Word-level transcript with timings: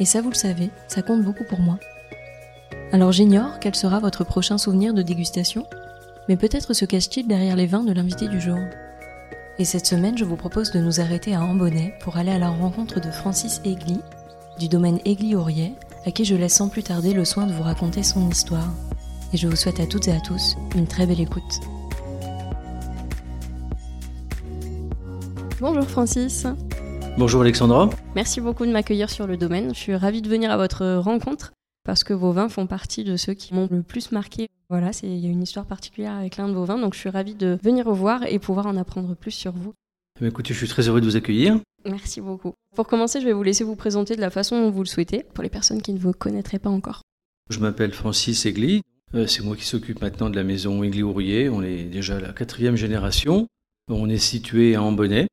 et 0.00 0.06
ça, 0.06 0.22
vous 0.22 0.30
le 0.30 0.34
savez, 0.34 0.70
ça 0.88 1.02
compte 1.02 1.22
beaucoup 1.22 1.44
pour 1.44 1.60
moi. 1.60 1.78
Alors 2.90 3.12
j'ignore 3.12 3.60
quel 3.60 3.74
sera 3.76 4.00
votre 4.00 4.24
prochain 4.24 4.58
souvenir 4.58 4.94
de 4.94 5.02
dégustation, 5.02 5.66
mais 6.28 6.36
peut-être 6.36 6.72
se 6.72 6.84
cache-t-il 6.84 7.28
derrière 7.28 7.54
les 7.54 7.66
vins 7.66 7.84
de 7.84 7.92
l'invité 7.92 8.26
du 8.26 8.40
jour. 8.40 8.58
Et 9.58 9.64
cette 9.64 9.86
semaine, 9.86 10.16
je 10.16 10.24
vous 10.24 10.36
propose 10.36 10.70
de 10.70 10.80
nous 10.80 11.00
arrêter 11.00 11.34
à 11.34 11.42
Ambonnet 11.42 11.94
pour 12.00 12.16
aller 12.16 12.32
à 12.32 12.38
la 12.38 12.48
rencontre 12.48 12.98
de 12.98 13.10
Francis 13.10 13.60
Aigli, 13.64 14.00
du 14.58 14.68
domaine 14.68 15.00
Aigli-Aurier, 15.04 15.74
à 16.06 16.10
qui 16.10 16.24
je 16.24 16.34
laisse 16.34 16.54
sans 16.54 16.70
plus 16.70 16.82
tarder 16.82 17.12
le 17.12 17.26
soin 17.26 17.46
de 17.46 17.52
vous 17.52 17.62
raconter 17.62 18.02
son 18.02 18.28
histoire. 18.30 18.72
Et 19.34 19.36
je 19.36 19.48
vous 19.48 19.56
souhaite 19.56 19.80
à 19.80 19.86
toutes 19.86 20.08
et 20.08 20.12
à 20.12 20.20
tous 20.20 20.56
une 20.74 20.86
très 20.86 21.06
belle 21.06 21.20
écoute. 21.20 21.60
Bonjour 25.60 25.84
Francis. 25.84 26.46
Bonjour 27.18 27.42
Alexandra. 27.42 27.90
Merci 28.14 28.40
beaucoup 28.40 28.64
de 28.64 28.72
m'accueillir 28.72 29.10
sur 29.10 29.26
le 29.26 29.36
domaine. 29.36 29.74
Je 29.74 29.78
suis 29.78 29.94
ravie 29.94 30.22
de 30.22 30.28
venir 30.28 30.50
à 30.50 30.56
votre 30.56 30.96
rencontre 30.96 31.52
parce 31.84 32.04
que 32.04 32.12
vos 32.14 32.32
vins 32.32 32.48
font 32.48 32.66
partie 32.66 33.04
de 33.04 33.16
ceux 33.16 33.34
qui 33.34 33.54
m'ont 33.54 33.68
le 33.70 33.82
plus 33.82 34.12
marqué. 34.12 34.48
Voilà, 34.68 34.90
il 35.02 35.18
y 35.18 35.26
a 35.26 35.30
une 35.30 35.42
histoire 35.42 35.66
particulière 35.66 36.14
avec 36.14 36.36
l'un 36.36 36.48
de 36.48 36.54
vos 36.54 36.64
vins, 36.64 36.78
donc 36.78 36.94
je 36.94 37.00
suis 37.00 37.08
ravie 37.08 37.34
de 37.34 37.58
venir 37.62 37.84
vous 37.86 37.94
voir 37.94 38.24
et 38.26 38.38
pouvoir 38.38 38.66
en 38.66 38.76
apprendre 38.76 39.14
plus 39.14 39.32
sur 39.32 39.52
vous. 39.52 39.74
Eh 40.20 40.26
écoutez, 40.26 40.52
je 40.54 40.58
suis 40.58 40.68
très 40.68 40.88
heureux 40.88 41.00
de 41.00 41.06
vous 41.06 41.16
accueillir. 41.16 41.58
Merci 41.84 42.20
beaucoup. 42.20 42.52
Pour 42.76 42.86
commencer, 42.86 43.20
je 43.20 43.26
vais 43.26 43.32
vous 43.32 43.42
laisser 43.42 43.64
vous 43.64 43.76
présenter 43.76 44.14
de 44.14 44.20
la 44.20 44.30
façon 44.30 44.60
dont 44.60 44.70
vous 44.70 44.82
le 44.82 44.88
souhaitez, 44.88 45.24
pour 45.34 45.42
les 45.42 45.50
personnes 45.50 45.82
qui 45.82 45.92
ne 45.92 45.98
vous 45.98 46.12
connaîtraient 46.12 46.58
pas 46.58 46.70
encore. 46.70 47.02
Je 47.48 47.58
m'appelle 47.58 47.92
Francis 47.92 48.46
Egli. 48.46 48.82
Euh, 49.14 49.26
c'est 49.26 49.42
moi 49.42 49.56
qui 49.56 49.64
s'occupe 49.64 50.00
maintenant 50.00 50.30
de 50.30 50.36
la 50.36 50.44
maison 50.44 50.84
Egli-Ourier. 50.84 51.48
On 51.48 51.62
est 51.62 51.84
déjà 51.84 52.20
la 52.20 52.32
quatrième 52.32 52.76
génération. 52.76 53.48
On 53.88 54.08
est 54.08 54.18
situé 54.18 54.76
à 54.76 54.82
Ambonnet, 54.82 55.26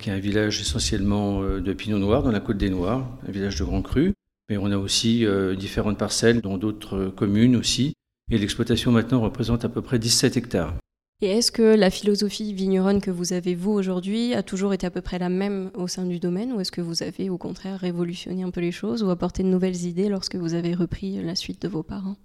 qui 0.00 0.10
est 0.10 0.12
un 0.12 0.18
village 0.18 0.60
essentiellement 0.60 1.42
euh, 1.42 1.60
de 1.60 1.72
Pinot 1.72 1.98
Noir 1.98 2.22
dans 2.22 2.32
la 2.32 2.40
Côte 2.40 2.58
des 2.58 2.70
Noirs, 2.70 3.08
un 3.26 3.30
village 3.30 3.58
de 3.58 3.64
Grand 3.64 3.82
Cru. 3.82 4.12
Mais 4.50 4.56
on 4.56 4.70
a 4.70 4.76
aussi 4.76 5.24
euh, 5.24 5.54
différentes 5.54 5.98
parcelles 5.98 6.40
dans 6.40 6.58
d'autres 6.58 6.96
euh, 6.96 7.10
communes 7.10 7.56
aussi. 7.56 7.94
Et 8.30 8.38
l'exploitation 8.38 8.90
maintenant 8.90 9.20
représente 9.20 9.64
à 9.64 9.68
peu 9.68 9.82
près 9.82 9.98
17 9.98 10.36
hectares. 10.36 10.74
Et 11.22 11.26
est-ce 11.26 11.52
que 11.52 11.62
la 11.62 11.90
philosophie 11.90 12.52
vigneronne 12.52 13.00
que 13.00 13.10
vous 13.10 13.32
avez, 13.32 13.54
vous, 13.54 13.70
aujourd'hui, 13.70 14.34
a 14.34 14.42
toujours 14.42 14.74
été 14.74 14.86
à 14.86 14.90
peu 14.90 15.00
près 15.00 15.18
la 15.18 15.28
même 15.28 15.70
au 15.74 15.86
sein 15.86 16.04
du 16.04 16.18
domaine 16.18 16.52
Ou 16.52 16.60
est-ce 16.60 16.72
que 16.72 16.80
vous 16.80 17.02
avez, 17.02 17.30
au 17.30 17.38
contraire, 17.38 17.78
révolutionné 17.78 18.42
un 18.42 18.50
peu 18.50 18.60
les 18.60 18.72
choses 18.72 19.02
ou 19.02 19.10
apporté 19.10 19.42
de 19.42 19.48
nouvelles 19.48 19.84
idées 19.84 20.08
lorsque 20.08 20.36
vous 20.36 20.54
avez 20.54 20.74
repris 20.74 21.22
la 21.22 21.34
suite 21.34 21.62
de 21.62 21.68
vos 21.68 21.82
parents? 21.82 22.16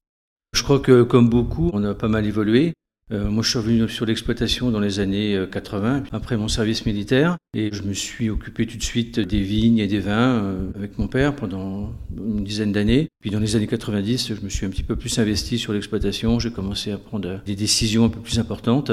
Je 0.53 0.63
crois 0.63 0.79
que, 0.79 1.03
comme 1.03 1.29
beaucoup, 1.29 1.69
on 1.73 1.83
a 1.83 1.93
pas 1.93 2.07
mal 2.07 2.25
évolué. 2.25 2.73
Euh, 3.11 3.29
moi, 3.29 3.41
je 3.43 3.49
suis 3.49 3.57
revenu 3.57 3.89
sur 3.89 4.05
l'exploitation 4.05 4.69
dans 4.69 4.79
les 4.79 4.99
années 4.99 5.43
80, 5.51 5.97
euh, 5.97 6.01
après 6.11 6.37
mon 6.37 6.47
service 6.47 6.85
militaire, 6.85 7.37
et 7.55 7.69
je 7.73 7.81
me 7.81 7.93
suis 7.93 8.29
occupé 8.29 8.67
tout 8.67 8.77
de 8.77 8.83
suite 8.83 9.19
des 9.19 9.41
vignes 9.41 9.79
et 9.79 9.87
des 9.87 9.99
vins 9.99 10.43
euh, 10.43 10.69
avec 10.75 10.99
mon 10.99 11.07
père 11.07 11.35
pendant 11.35 11.91
une 12.15 12.43
dizaine 12.43 12.71
d'années. 12.71 13.07
Puis 13.21 13.31
dans 13.31 13.39
les 13.39 13.55
années 13.55 13.67
90, 13.67 14.35
je 14.35 14.41
me 14.41 14.49
suis 14.49 14.65
un 14.65 14.69
petit 14.69 14.83
peu 14.83 14.95
plus 14.95 15.17
investi 15.17 15.57
sur 15.57 15.73
l'exploitation, 15.73 16.39
j'ai 16.39 16.51
commencé 16.51 16.91
à 16.91 16.97
prendre 16.97 17.41
des 17.43 17.55
décisions 17.55 18.05
un 18.05 18.09
peu 18.09 18.19
plus 18.19 18.37
importantes. 18.37 18.91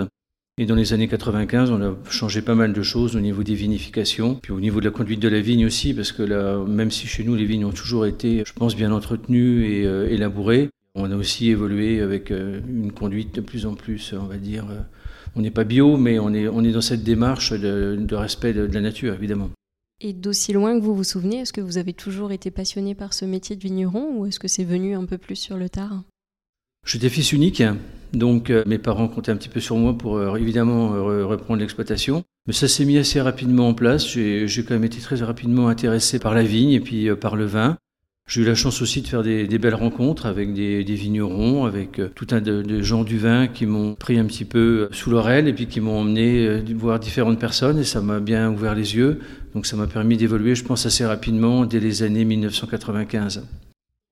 Et 0.58 0.64
dans 0.64 0.74
les 0.74 0.94
années 0.94 1.08
95, 1.08 1.70
on 1.70 1.82
a 1.82 1.94
changé 2.08 2.40
pas 2.40 2.54
mal 2.54 2.72
de 2.72 2.82
choses 2.82 3.14
au 3.14 3.20
niveau 3.20 3.42
des 3.42 3.54
vinifications, 3.54 4.36
puis 4.36 4.52
au 4.52 4.60
niveau 4.60 4.80
de 4.80 4.86
la 4.86 4.90
conduite 4.90 5.20
de 5.20 5.28
la 5.28 5.40
vigne 5.40 5.66
aussi, 5.66 5.92
parce 5.92 6.12
que 6.12 6.22
là, 6.22 6.64
même 6.64 6.90
si 6.90 7.06
chez 7.06 7.24
nous 7.24 7.34
les 7.34 7.44
vignes 7.44 7.66
ont 7.66 7.72
toujours 7.72 8.06
été, 8.06 8.42
je 8.46 8.54
pense, 8.54 8.74
bien 8.74 8.90
entretenues 8.90 9.66
et 9.66 9.82
élabourées, 10.14 10.70
on 10.96 11.10
a 11.10 11.16
aussi 11.16 11.50
évolué 11.50 12.00
avec 12.00 12.30
euh, 12.30 12.60
une 12.66 12.90
conduite 12.90 13.34
de 13.34 13.40
plus 13.40 13.66
en 13.66 13.74
plus, 13.74 14.14
on 14.18 14.26
va 14.26 14.38
dire, 14.38 14.64
euh, 14.70 14.80
on 15.36 15.42
n'est 15.42 15.50
pas 15.50 15.64
bio, 15.64 15.96
mais 15.96 16.18
on 16.18 16.32
est, 16.32 16.48
on 16.48 16.64
est 16.64 16.72
dans 16.72 16.80
cette 16.80 17.04
démarche 17.04 17.52
de, 17.52 18.14
respect 18.14 18.54
de, 18.54 18.62
la 18.62 18.80
nature, 18.80 19.14
évidemment. 19.14 19.50
Et 20.00 20.12
d'aussi 20.12 20.52
loin 20.52 20.78
que 20.78 20.82
vous 20.82 20.94
vous 20.94 21.04
souvenez, 21.04 21.40
est-ce 21.40 21.52
que 21.52 21.60
vous 21.60 21.78
avez 21.78 21.92
toujours 21.92 22.32
été 22.32 22.50
passionné 22.50 22.94
par 22.94 23.12
ce 23.12 23.24
métier 23.24 23.56
de 23.56 23.62
vigneron 23.62 24.16
ou 24.16 24.26
est-ce 24.26 24.40
que 24.40 24.48
c'est 24.48 24.64
venu 24.64 24.94
un 24.94 25.04
peu 25.04 25.18
plus 25.18 25.36
sur 25.36 25.56
le 25.56 25.68
tard? 25.68 26.02
J'étais 26.86 27.08
fils 27.08 27.32
unique, 27.32 27.62
donc 28.12 28.48
euh, 28.48 28.62
mes 28.66 28.78
parents 28.78 29.08
comptaient 29.08 29.32
un 29.32 29.36
petit 29.36 29.48
peu 29.48 29.60
sur 29.60 29.76
moi 29.76 29.96
pour 29.96 30.38
évidemment 30.38 30.90
reprendre 31.26 31.60
l'exploitation. 31.60 32.24
Mais 32.46 32.52
ça 32.52 32.68
s'est 32.68 32.84
mis 32.84 32.96
assez 32.96 33.20
rapidement 33.20 33.68
en 33.68 33.74
place. 33.74 34.06
J'ai 34.06 34.46
quand 34.66 34.74
même 34.74 34.84
été 34.84 35.00
très 35.00 35.16
rapidement 35.16 35.68
intéressé 35.68 36.18
par 36.18 36.32
la 36.32 36.44
vigne 36.44 36.70
et 36.70 36.80
puis 36.80 37.14
par 37.16 37.36
le 37.36 37.44
vin. 37.44 37.76
J'ai 38.28 38.40
eu 38.40 38.44
la 38.44 38.56
chance 38.56 38.82
aussi 38.82 39.02
de 39.02 39.06
faire 39.06 39.22
des, 39.22 39.46
belles 39.46 39.76
rencontres 39.76 40.26
avec 40.26 40.52
des, 40.52 40.82
vignerons, 40.82 41.64
avec 41.64 42.00
euh, 42.00 42.10
tout 42.12 42.26
un 42.32 42.40
de, 42.40 42.82
gens 42.82 43.04
du 43.04 43.18
vin 43.18 43.46
qui 43.46 43.66
m'ont 43.66 43.94
pris 43.94 44.18
un 44.18 44.24
petit 44.24 44.44
peu 44.44 44.58
euh, 44.58 44.88
sous 44.90 45.10
l'oreille 45.10 45.48
et 45.48 45.52
puis 45.52 45.68
qui 45.68 45.80
m'ont 45.80 46.00
emmené 46.00 46.44
euh, 46.44 46.64
voir 46.74 46.98
différentes 46.98 47.38
personnes 47.38 47.78
et 47.78 47.84
ça 47.84 48.00
m'a 48.00 48.18
bien 48.18 48.50
ouvert 48.50 48.74
les 48.74 48.96
yeux. 48.96 49.20
Donc 49.54 49.64
ça 49.64 49.76
m'a 49.76 49.86
permis 49.86 50.16
d'évoluer, 50.16 50.56
je 50.56 50.64
pense, 50.64 50.86
assez 50.86 51.06
rapidement 51.06 51.66
dès 51.66 51.78
les 51.78 52.02
années 52.02 52.24
1995. 52.24 53.46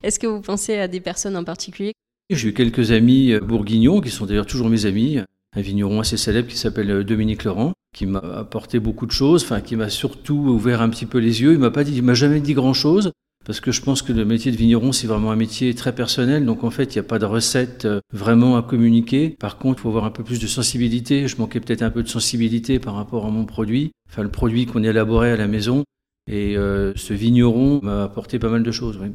Est-ce 0.05 0.21
que 0.21 0.29
vous 0.29 0.41
pensez 0.41 0.79
à 0.79 0.87
des 0.87 1.01
personnes 1.01 1.37
en 1.37 1.45
particulier? 1.45 1.93
J'ai 2.31 2.51
eu 2.51 2.55
quelques 2.55 2.93
amis 2.93 3.37
bourguignons 3.41 4.01
qui 4.01 4.11
sont 4.11 4.27
d'ailleurs 4.27 4.47
toujours 4.47 4.69
mes 4.69 4.87
amis. 4.87 5.19
Un 5.57 5.61
vigneron 5.61 5.99
assez 6.01 6.17
célèbre 6.17 6.49
qui 6.49 6.57
s'appelle 6.57 7.03
Dominique 7.05 7.43
Laurent, 7.43 7.73
qui 7.93 8.07
m'a 8.07 8.21
apporté 8.21 8.79
beaucoup 8.79 9.07
de 9.07 9.13
choses, 9.13 9.43
enfin 9.43 9.61
qui 9.61 9.75
m'a 9.75 9.89
surtout 9.89 10.37
ouvert 10.37 10.83
un 10.83 10.89
petit 10.89 11.07
peu 11.07 11.19
les 11.19 11.43
yeux. 11.43 11.53
Il 11.53 11.59
m'a 11.59 11.71
pas 11.71 11.85
dit, 11.85 11.97
il 11.97 12.03
m'a 12.03 12.15
jamais 12.15 12.41
dit 12.41 12.55
grand 12.55 12.75
chose, 12.75 13.13
parce 13.45 13.61
que 13.61 13.73
je 13.73 13.83
pense 13.83 14.03
que 14.03 14.13
le 14.13 14.25
métier 14.25 14.51
de 14.51 14.57
vigneron, 14.57 14.93
c'est 14.93 15.07
vraiment 15.07 15.31
un 15.31 15.37
métier 15.37 15.75
très 15.75 15.95
personnel. 15.95 16.45
Donc 16.47 16.65
en 16.65 16.71
fait, 16.71 16.95
il 16.95 16.99
n'y 16.99 17.01
a 17.01 17.09
pas 17.09 17.19
de 17.19 17.27
recette 17.27 17.85
euh, 17.85 18.01
vraiment 18.13 18.57
à 18.57 18.63
communiquer. 18.63 19.31
Par 19.31 19.59
contre, 19.59 19.81
il 19.81 19.83
faut 19.83 19.89
avoir 19.91 20.05
un 20.05 20.11
peu 20.11 20.25
plus 20.25 20.41
de 20.41 20.47
sensibilité. 20.47 21.29
Je 21.29 21.37
manquais 21.37 21.61
peut-être 21.61 21.83
un 21.83 21.91
peu 21.91 22.03
de 22.03 22.09
sensibilité 22.09 22.79
par 22.79 22.95
rapport 22.95 23.27
à 23.27 23.31
mon 23.31 23.45
produit, 23.45 23.93
enfin 24.09 24.23
le 24.23 24.31
produit 24.31 24.67
qu'on 24.67 24.83
élaborait 24.83 25.33
à 25.33 25.37
la 25.37 25.47
maison. 25.47 25.85
Et 26.31 26.57
euh, 26.57 26.95
ce 26.97 27.13
vigneron 27.13 27.81
m'a 27.83 28.05
apporté 28.05 28.39
pas 28.39 28.49
mal 28.49 28.63
de 28.63 28.73
choses. 28.73 28.99
Oui. 29.01 29.11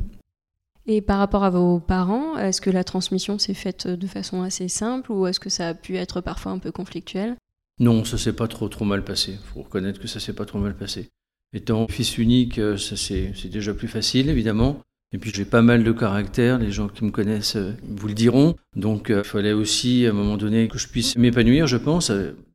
Et 0.85 1.01
par 1.01 1.19
rapport 1.19 1.43
à 1.43 1.49
vos 1.49 1.79
parents, 1.79 2.37
est-ce 2.37 2.61
que 2.61 2.69
la 2.69 2.83
transmission 2.83 3.37
s'est 3.37 3.53
faite 3.53 3.87
de 3.87 4.07
façon 4.07 4.41
assez 4.41 4.67
simple 4.67 5.11
ou 5.11 5.27
est-ce 5.27 5.39
que 5.39 5.49
ça 5.49 5.69
a 5.69 5.73
pu 5.73 5.97
être 5.97 6.21
parfois 6.21 6.51
un 6.51 6.59
peu 6.59 6.71
conflictuel? 6.71 7.35
Non, 7.79 8.03
ça 8.03 8.17
s'est 8.17 8.33
pas 8.33 8.47
trop 8.47 8.67
trop 8.69 8.85
mal 8.85 9.03
passé. 9.03 9.33
Il 9.33 9.53
faut 9.53 9.61
reconnaître 9.61 9.99
que 9.99 10.07
ça 10.07 10.19
s'est 10.19 10.33
pas 10.33 10.45
trop 10.45 10.59
mal 10.59 10.75
passé. 10.75 11.09
Étant 11.53 11.87
fils 11.87 12.17
unique, 12.17 12.59
euh, 12.59 12.77
c'est 12.77 13.49
déjà 13.49 13.73
plus 13.73 13.87
facile, 13.87 14.29
évidemment. 14.29 14.81
Et 15.11 15.17
puis 15.17 15.31
j'ai 15.33 15.45
pas 15.45 15.63
mal 15.63 15.83
de 15.83 15.91
caractère, 15.91 16.59
les 16.59 16.71
gens 16.71 16.87
qui 16.87 17.03
me 17.03 17.09
connaissent 17.09 17.55
euh, 17.55 17.73
vous 17.81 18.07
le 18.07 18.13
diront. 18.13 18.55
Donc 18.75 19.09
euh, 19.09 19.21
il 19.23 19.27
fallait 19.27 19.53
aussi 19.53 20.05
à 20.05 20.11
un 20.11 20.13
moment 20.13 20.37
donné 20.37 20.67
que 20.67 20.77
je 20.77 20.87
puisse 20.87 21.17
m'épanouir, 21.17 21.65
je 21.65 21.77
pense. 21.77 22.11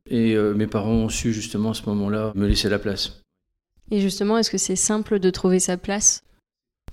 Et 0.09 0.35
mes 0.35 0.67
parents 0.67 0.91
ont 0.91 1.09
su 1.09 1.33
justement 1.33 1.71
à 1.71 1.73
ce 1.73 1.81
moment-là 1.87 2.31
me 2.35 2.47
laisser 2.47 2.69
la 2.69 2.77
place. 2.77 3.23
Et 3.89 3.99
justement, 3.99 4.37
est-ce 4.37 4.51
que 4.51 4.59
c'est 4.59 4.75
simple 4.75 5.17
de 5.19 5.29
trouver 5.31 5.59
sa 5.59 5.77
place? 5.77 6.23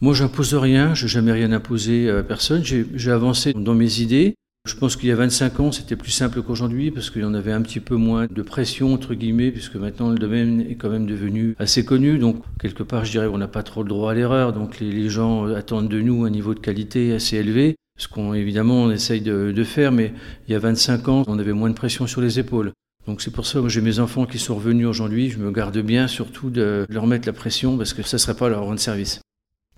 Moi, 0.01 0.15
j'impose 0.15 0.55
rien, 0.55 0.95
je 0.95 1.05
n'ai 1.05 1.11
jamais 1.11 1.33
rien 1.33 1.53
imposé 1.53 2.09
à 2.09 2.23
personne. 2.23 2.65
J'ai 2.65 3.11
avancé 3.11 3.53
dans 3.53 3.75
mes 3.75 4.01
idées. 4.01 4.35
Je 4.65 4.77
pense 4.77 4.95
qu'il 4.95 5.09
y 5.09 5.13
a 5.13 5.17
25 5.17 5.59
ans, 5.59 5.73
c'était 5.73 5.97
plus 5.97 6.13
simple 6.13 6.41
qu'aujourd'hui 6.41 6.93
parce 6.93 7.11
qu'il 7.11 7.23
y 7.23 7.25
en 7.25 7.35
avait 7.35 7.51
un 7.51 7.63
petit 7.63 7.81
peu 7.81 7.97
moins 7.97 8.29
de 8.31 8.43
pression, 8.43 8.95
entre 8.95 9.15
guillemets, 9.15 9.51
puisque 9.51 9.75
maintenant 9.75 10.11
le 10.11 10.19
domaine 10.19 10.61
est 10.61 10.77
quand 10.77 10.89
même 10.89 11.07
devenu 11.07 11.57
assez 11.59 11.85
connu. 11.85 12.17
Donc, 12.19 12.45
quelque 12.61 12.85
part, 12.85 13.05
je 13.05 13.11
dirais 13.11 13.27
qu'on 13.27 13.39
n'a 13.39 13.49
pas 13.49 13.65
trop 13.65 13.83
le 13.83 13.89
droit 13.89 14.13
à 14.13 14.15
l'erreur. 14.15 14.53
Donc, 14.53 14.79
les, 14.79 15.09
gens 15.09 15.47
attendent 15.47 15.89
de 15.89 16.01
nous 16.01 16.25
un 16.25 16.31
niveau 16.31 16.55
de 16.55 16.61
qualité 16.61 17.13
assez 17.13 17.39
élevé, 17.39 17.75
ce 17.99 18.07
qu'on, 18.07 18.35
évidemment, 18.35 18.85
on 18.85 18.91
essaye 18.93 19.21
de, 19.21 19.65
faire. 19.65 19.91
Mais 19.91 20.13
il 20.47 20.53
y 20.53 20.55
a 20.55 20.61
25 20.61 21.09
ans, 21.09 21.25
on 21.27 21.41
avait 21.41 21.53
moins 21.53 21.69
de 21.69 21.75
pression 21.75 22.07
sur 22.07 22.21
les 22.21 22.39
épaules. 22.39 22.73
Donc 23.09 23.21
c'est 23.21 23.33
pour 23.33 23.47
ça 23.47 23.61
que 23.61 23.69
j'ai 23.69 23.81
mes 23.81 23.99
enfants 23.99 24.27
qui 24.27 24.39
sont 24.39 24.55
revenus 24.55 24.87
aujourd'hui. 24.87 25.29
Je 25.29 25.39
me 25.39 25.51
garde 25.51 25.77
bien 25.79 26.07
surtout 26.07 26.51
de 26.51 26.87
leur 26.89 27.09
mettre 27.09 27.27
la 27.27 27.33
pression 27.33 27.77
parce 27.77 27.95
que 27.95 28.03
ça 28.05 28.17
ne 28.17 28.21
serait 28.21 28.37
pas 28.37 28.49
leur 28.49 28.63
rendre 28.63 28.79
service. 28.79 29.21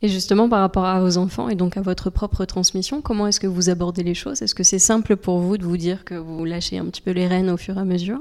Et 0.04 0.08
justement, 0.08 0.50
par 0.50 0.60
rapport 0.60 0.84
à 0.84 1.00
vos 1.00 1.16
enfants 1.16 1.48
et 1.48 1.54
donc 1.54 1.78
à 1.78 1.80
votre 1.80 2.10
propre 2.10 2.44
transmission, 2.44 3.00
comment 3.00 3.26
est-ce 3.26 3.40
que 3.40 3.46
vous 3.46 3.70
abordez 3.70 4.02
les 4.02 4.12
choses? 4.12 4.42
Est-ce 4.42 4.54
que 4.54 4.62
c'est 4.62 4.78
simple 4.78 5.16
pour 5.16 5.38
vous 5.38 5.56
de 5.56 5.64
vous 5.64 5.78
dire 5.78 6.04
que 6.04 6.14
vous 6.14 6.44
lâchez 6.44 6.76
un 6.76 6.84
petit 6.84 7.00
peu 7.00 7.12
les 7.12 7.26
rênes 7.26 7.48
au 7.48 7.56
fur 7.56 7.78
et 7.78 7.80
à 7.80 7.86
mesure? 7.86 8.18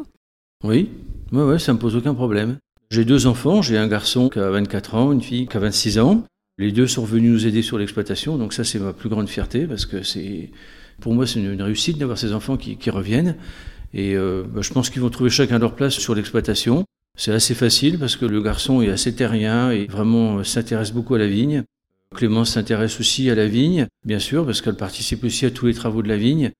Oui, 0.63 0.89
ouais, 1.33 1.59
ça 1.59 1.73
me 1.73 1.79
pose 1.79 1.97
aucun 1.97 2.13
problème. 2.13 2.55
J'ai 2.89 3.03
deux 3.03 3.27
enfants, 3.27 3.61
j'ai 3.61 3.77
un 3.77 3.89
garçon 3.89 4.29
qui 4.29 4.39
a 4.39 4.49
24 4.49 4.95
ans, 4.95 5.11
une 5.11 5.19
fille 5.19 5.45
qui 5.45 5.57
a 5.57 5.59
26 5.59 5.99
ans. 5.99 6.23
Les 6.57 6.71
deux 6.71 6.87
sont 6.87 7.03
venus 7.03 7.33
nous 7.33 7.47
aider 7.47 7.61
sur 7.61 7.77
l'exploitation, 7.77 8.37
donc 8.37 8.53
ça 8.53 8.63
c'est 8.63 8.79
ma 8.79 8.93
plus 8.93 9.09
grande 9.09 9.27
fierté 9.27 9.67
parce 9.67 9.85
que 9.85 10.03
c'est, 10.03 10.51
pour 11.01 11.13
moi 11.13 11.27
c'est 11.27 11.41
une 11.41 11.61
réussite 11.61 11.97
d'avoir 11.97 12.17
ces 12.17 12.31
enfants 12.31 12.55
qui, 12.55 12.89
reviennent. 12.91 13.35
Et 13.93 14.15
euh, 14.15 14.45
bah, 14.47 14.61
je 14.61 14.71
pense 14.71 14.89
qu'ils 14.89 15.01
vont 15.01 15.09
trouver 15.09 15.29
chacun 15.29 15.59
leur 15.59 15.75
place 15.75 15.95
sur 15.95 16.15
l'exploitation. 16.15 16.85
C'est 17.17 17.33
assez 17.33 17.55
facile 17.55 17.99
parce 17.99 18.15
que 18.15 18.25
le 18.25 18.41
garçon 18.41 18.81
est 18.81 18.89
assez 18.89 19.13
terrien 19.13 19.69
et 19.69 19.85
vraiment 19.85 20.37
euh, 20.37 20.43
s'intéresse 20.45 20.93
beaucoup 20.93 21.15
à 21.15 21.19
la 21.19 21.27
vigne. 21.27 21.65
Clémence 22.13 22.51
s'intéresse 22.51 22.99
aussi 22.99 23.29
à 23.29 23.35
la 23.35 23.47
vigne, 23.47 23.87
bien 24.05 24.19
sûr, 24.19 24.45
parce 24.45 24.61
qu'elle 24.61 24.77
participe 24.77 25.23
aussi 25.23 25.45
à 25.45 25.51
tous 25.51 25.65
les 25.65 25.73
travaux 25.73 26.01
de 26.01 26.07
la 26.07 26.17
vigne, 26.17 26.51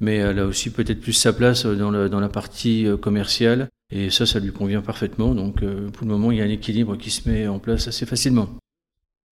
mais 0.00 0.16
elle 0.16 0.40
a 0.40 0.46
aussi 0.46 0.70
peut-être 0.70 1.00
plus 1.00 1.12
sa 1.12 1.32
place 1.32 1.64
dans, 1.64 1.92
dans 2.08 2.20
la 2.20 2.28
partie 2.28 2.86
euh, 2.86 2.96
commerciale, 2.96 3.68
et 3.90 4.10
ça, 4.10 4.26
ça 4.26 4.40
lui 4.40 4.50
convient 4.50 4.82
parfaitement. 4.82 5.34
Donc 5.34 5.62
euh, 5.62 5.88
pour 5.90 6.06
le 6.06 6.12
moment, 6.12 6.32
il 6.32 6.38
y 6.38 6.40
a 6.40 6.44
un 6.44 6.48
équilibre 6.48 6.96
qui 6.96 7.10
se 7.10 7.28
met 7.28 7.46
en 7.46 7.58
place 7.58 7.86
assez 7.86 8.06
facilement. 8.06 8.48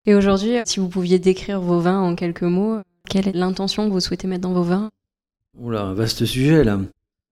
Et 0.05 0.15
aujourd'hui, 0.15 0.55
si 0.65 0.79
vous 0.79 0.89
pouviez 0.89 1.19
décrire 1.19 1.61
vos 1.61 1.79
vins 1.79 2.01
en 2.01 2.15
quelques 2.15 2.43
mots, 2.43 2.79
quelle 3.09 3.27
est 3.27 3.35
l'intention 3.35 3.87
que 3.87 3.93
vous 3.93 3.99
souhaitez 3.99 4.27
mettre 4.27 4.41
dans 4.41 4.53
vos 4.53 4.63
vins? 4.63 4.89
Oula, 5.59 5.83
un 5.83 5.93
vaste 5.93 6.25
sujet 6.25 6.63
là. 6.63 6.79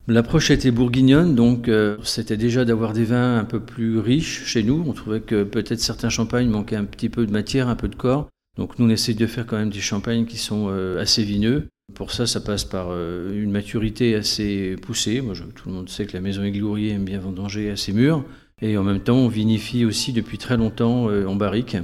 L'approche 0.08 0.52
était 0.52 0.70
bourguignonne, 0.70 1.34
donc 1.34 1.68
euh, 1.68 1.98
c'était 2.04 2.38
déjà 2.38 2.64
d'avoir 2.64 2.94
des 2.94 3.06
vins 3.06 3.40
un 3.40 3.44
peu 3.44 3.60
plus 3.60 3.98
riches 3.98 4.46
chez 4.46 4.62
nous. 4.62 4.84
On 4.88 4.94
trouvait 4.94 5.22
que 5.22 5.44
peut-être 5.44 5.80
certains 5.80 6.10
champagnes 6.10 6.50
manquaient 6.50 6.76
un 6.76 6.86
petit 6.86 7.10
peu 7.10 7.26
de 7.26 7.32
matière, 7.32 7.70
un 7.70 7.76
peu 7.76 7.88
de 7.88 7.96
corps. 7.96 8.30
Donc 8.58 8.80
nous, 8.80 8.86
on 8.86 8.90
essaie 8.90 9.14
de 9.14 9.28
faire 9.28 9.46
quand 9.46 9.58
même 9.58 9.70
des 9.70 9.82
champagnes 9.82 10.26
qui 10.26 10.38
sont 10.38 10.68
euh, 10.70 11.02
assez 11.02 11.24
vineux. 11.24 11.68
Pour 11.94 12.12
ça, 12.12 12.26
ça 12.26 12.42
passe 12.42 12.64
par 12.64 12.88
euh, 12.90 13.42
une 13.42 13.52
maturité 13.52 14.16
assez 14.16 14.76
poussée. 14.82 15.22
Moi, 15.22 15.36
tout 15.54 15.70
le 15.70 15.76
monde 15.76 15.90
sait 15.90 16.06
que 16.06 16.14
la 16.14 16.22
maison 16.22 16.44
Églourier 16.44 16.92
aime 16.92 17.06
bien 17.06 17.20
vendanger 17.20 17.70
assez 17.70 17.94
mûr. 17.94 18.24
Et 18.62 18.78
en 18.78 18.84
même 18.84 19.02
temps, 19.02 19.18
on 19.18 19.28
vinifie 19.28 19.86
aussi 19.86 20.14
depuis 20.14 20.38
très 20.38 20.56
longtemps 20.56 21.08
en 21.08 21.36
barrique. 21.36 21.76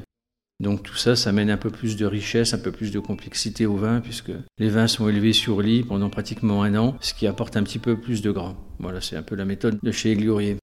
Donc 0.61 0.83
tout 0.83 0.95
ça, 0.95 1.15
ça 1.15 1.31
amène 1.31 1.49
un 1.49 1.57
peu 1.57 1.71
plus 1.71 1.97
de 1.97 2.05
richesse, 2.05 2.53
un 2.53 2.59
peu 2.59 2.71
plus 2.71 2.91
de 2.91 2.99
complexité 2.99 3.65
au 3.65 3.75
vin, 3.77 3.99
puisque 3.99 4.31
les 4.59 4.69
vins 4.69 4.87
sont 4.87 5.09
élevés 5.09 5.33
sur 5.33 5.59
lit 5.59 5.81
pendant 5.81 6.11
pratiquement 6.11 6.61
un 6.61 6.75
an, 6.75 6.95
ce 7.01 7.15
qui 7.15 7.25
apporte 7.25 7.57
un 7.57 7.63
petit 7.63 7.79
peu 7.79 7.99
plus 7.99 8.21
de 8.21 8.29
gras. 8.29 8.55
Voilà, 8.77 9.01
c'est 9.01 9.15
un 9.15 9.23
peu 9.23 9.35
la 9.35 9.45
méthode 9.45 9.79
de 9.81 9.91
chez 9.91 10.11
Égliorier. 10.11 10.57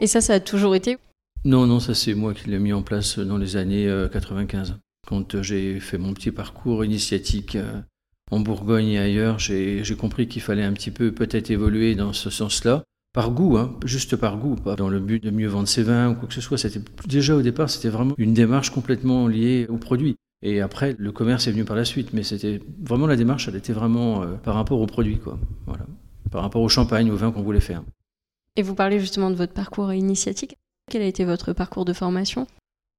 Et 0.00 0.08
ça, 0.08 0.20
ça 0.20 0.34
a 0.34 0.40
toujours 0.40 0.74
été? 0.74 0.98
Non, 1.44 1.66
non, 1.68 1.78
ça 1.78 1.94
c'est 1.94 2.14
moi 2.14 2.34
qui 2.34 2.50
l'ai 2.50 2.58
mis 2.58 2.72
en 2.72 2.82
place 2.82 3.20
dans 3.20 3.38
les 3.38 3.56
années 3.56 3.88
95. 4.12 4.76
Quand 5.08 5.34
euh, 5.34 5.42
j'ai 5.42 5.80
fait 5.80 5.96
mon 5.96 6.12
petit 6.12 6.30
parcours 6.30 6.84
initiatique 6.84 7.56
euh, 7.56 7.80
en 8.30 8.40
Bourgogne 8.40 8.88
et 8.88 8.98
ailleurs, 8.98 9.38
j'ai 9.38 9.82
compris 9.98 10.28
qu'il 10.28 10.42
fallait 10.42 10.64
un 10.64 10.74
petit 10.74 10.90
peu 10.90 11.12
peut-être 11.12 11.50
évoluer 11.50 11.94
dans 11.94 12.12
ce 12.12 12.28
sens-là 12.28 12.84
par 13.14 13.30
goût, 13.30 13.56
hein, 13.56 13.74
juste 13.86 14.16
par 14.16 14.36
goût, 14.36 14.54
pas 14.54 14.76
dans 14.76 14.90
le 14.90 15.00
but 15.00 15.24
de 15.24 15.30
mieux 15.30 15.48
vendre 15.48 15.66
ses 15.66 15.82
vins 15.82 16.10
ou 16.10 16.14
quoi 16.14 16.28
que 16.28 16.34
ce 16.34 16.42
soit. 16.42 16.58
C'était 16.58 16.82
déjà 17.06 17.34
au 17.34 17.40
départ, 17.40 17.70
c'était 17.70 17.88
vraiment 17.88 18.12
une 18.18 18.34
démarche 18.34 18.68
complètement 18.68 19.28
liée 19.28 19.66
au 19.70 19.78
produit. 19.78 20.16
Et 20.42 20.60
après, 20.60 20.94
le 20.98 21.10
commerce 21.10 21.46
est 21.46 21.52
venu 21.52 21.64
par 21.64 21.74
la 21.74 21.86
suite, 21.86 22.12
mais 22.12 22.22
c'était 22.22 22.60
vraiment 22.82 23.06
la 23.06 23.16
démarche, 23.16 23.48
elle 23.48 23.56
était 23.56 23.72
vraiment 23.72 24.22
euh, 24.22 24.34
par 24.34 24.56
rapport 24.56 24.78
au 24.78 24.86
produit, 24.86 25.18
quoi. 25.18 25.38
Voilà, 25.66 25.86
par 26.30 26.42
rapport 26.42 26.60
au 26.60 26.68
champagne, 26.68 27.10
au 27.10 27.16
vin 27.16 27.32
qu'on 27.32 27.42
voulait 27.42 27.60
faire. 27.60 27.82
Et 28.56 28.62
vous 28.62 28.74
parlez 28.74 29.00
justement 29.00 29.30
de 29.30 29.36
votre 29.36 29.54
parcours 29.54 29.90
initiatique. 29.94 30.58
Quel 30.90 31.00
a 31.00 31.06
été 31.06 31.24
votre 31.24 31.54
parcours 31.54 31.86
de 31.86 31.94
formation? 31.94 32.46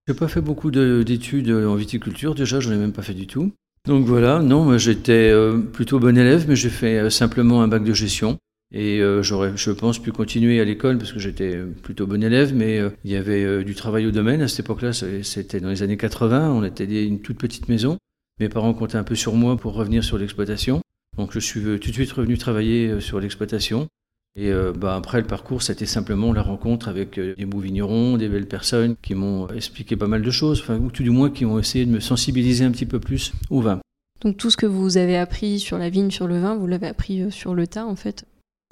J'ai 0.10 0.16
pas 0.16 0.28
fait 0.28 0.42
beaucoup 0.42 0.72
d'études 0.72 1.52
en 1.52 1.76
viticulture. 1.76 2.34
Déjà, 2.34 2.60
j'en 2.60 2.72
ai 2.72 2.78
même 2.78 2.94
pas 2.94 3.04
fait 3.04 3.14
du 3.14 3.28
tout. 3.28 3.52
Donc 3.88 4.08
voilà, 4.08 4.42
non, 4.42 4.76
j'étais 4.80 5.30
euh, 5.30 5.60
plutôt 5.60 6.00
bon 6.00 6.18
élève, 6.18 6.46
mais 6.48 6.56
j'ai 6.56 6.72
fait 6.72 6.98
euh, 6.98 7.10
simplement 7.12 7.62
un 7.62 7.68
bac 7.68 7.84
de 7.84 7.94
gestion. 7.94 8.40
Et 8.74 9.02
euh, 9.02 9.22
j'aurais, 9.22 9.56
je 9.56 9.70
pense, 9.70 10.00
pu 10.00 10.12
continuer 10.12 10.60
à 10.60 10.66
l'école 10.66 10.98
parce 10.98 11.14
que 11.14 11.20
j'étais 11.20 11.60
plutôt 11.84 12.08
bon 12.08 12.24
élève, 12.24 12.56
mais 12.56 12.80
euh, 12.80 12.90
il 13.04 13.12
y 13.12 13.16
avait 13.18 13.44
euh, 13.44 13.64
du 13.64 13.76
travail 13.76 14.08
au 14.08 14.12
domaine. 14.12 14.42
À 14.42 14.48
cette 14.48 14.62
époque-là, 14.62 14.94
c'était 14.94 15.60
dans 15.60 15.70
les 15.70 15.84
années 15.84 15.96
80, 15.96 16.54
on 16.54 16.64
était 16.64 17.06
une 17.06 17.22
toute 17.22 17.38
petite 17.38 17.70
maison. 17.70 18.00
Mes 18.40 18.50
parents 18.50 18.74
comptaient 18.74 18.98
un 18.98 19.04
peu 19.04 19.14
sur 19.14 19.36
moi 19.36 19.58
pour 19.58 19.76
revenir 19.76 20.04
sur 20.04 20.18
l'exploitation. 20.18 20.82
Donc 21.20 21.34
je 21.34 21.40
suis 21.40 21.62
tout 21.62 21.90
de 21.90 21.94
suite 21.94 22.12
revenu 22.14 22.36
travailler 22.40 23.00
sur 23.00 23.20
l'exploitation. 23.20 23.88
Et 24.36 24.52
bah, 24.78 24.96
après 24.96 25.20
le 25.20 25.28
parcours, 25.28 25.62
c'était 25.62 25.86
simplement 25.86 26.32
la 26.34 26.42
rencontre 26.42 26.88
avec 26.88 27.20
des 27.20 27.46
beaux 27.46 27.60
vignerons, 27.60 28.18
des 28.18 28.30
belles 28.30 28.48
personnes 28.48 28.96
qui 29.02 29.16
m'ont 29.16 29.50
expliqué 29.50 29.96
pas 29.96 30.08
mal 30.08 30.22
de 30.22 30.32
choses, 30.32 30.62
enfin, 30.62 30.78
ou 30.78 30.92
tout 30.92 31.04
du 31.04 31.10
moins 31.10 31.30
qui 31.30 31.46
ont 31.46 31.60
essayé 31.60 31.86
de 31.86 31.92
me 31.92 32.00
sensibiliser 32.00 32.64
un 32.64 32.72
petit 32.72 32.86
peu 32.86 33.00
plus 33.00 33.34
au 33.50 33.62
vin. 33.62 33.80
Donc 34.22 34.38
tout 34.38 34.50
ce 34.50 34.58
que 34.58 34.66
vous 34.66 34.98
avez 34.98 35.18
appris 35.18 35.60
sur 35.60 35.78
la 35.78 35.90
vigne, 35.90 36.12
sur 36.12 36.28
le 36.28 36.40
vin, 36.40 36.56
vous 36.56 36.68
l'avez 36.68 36.88
appris 36.88 37.32
sur 37.32 37.54
le 37.54 37.68
tas 37.68 37.86
en 37.86 37.96
fait? 37.96 38.26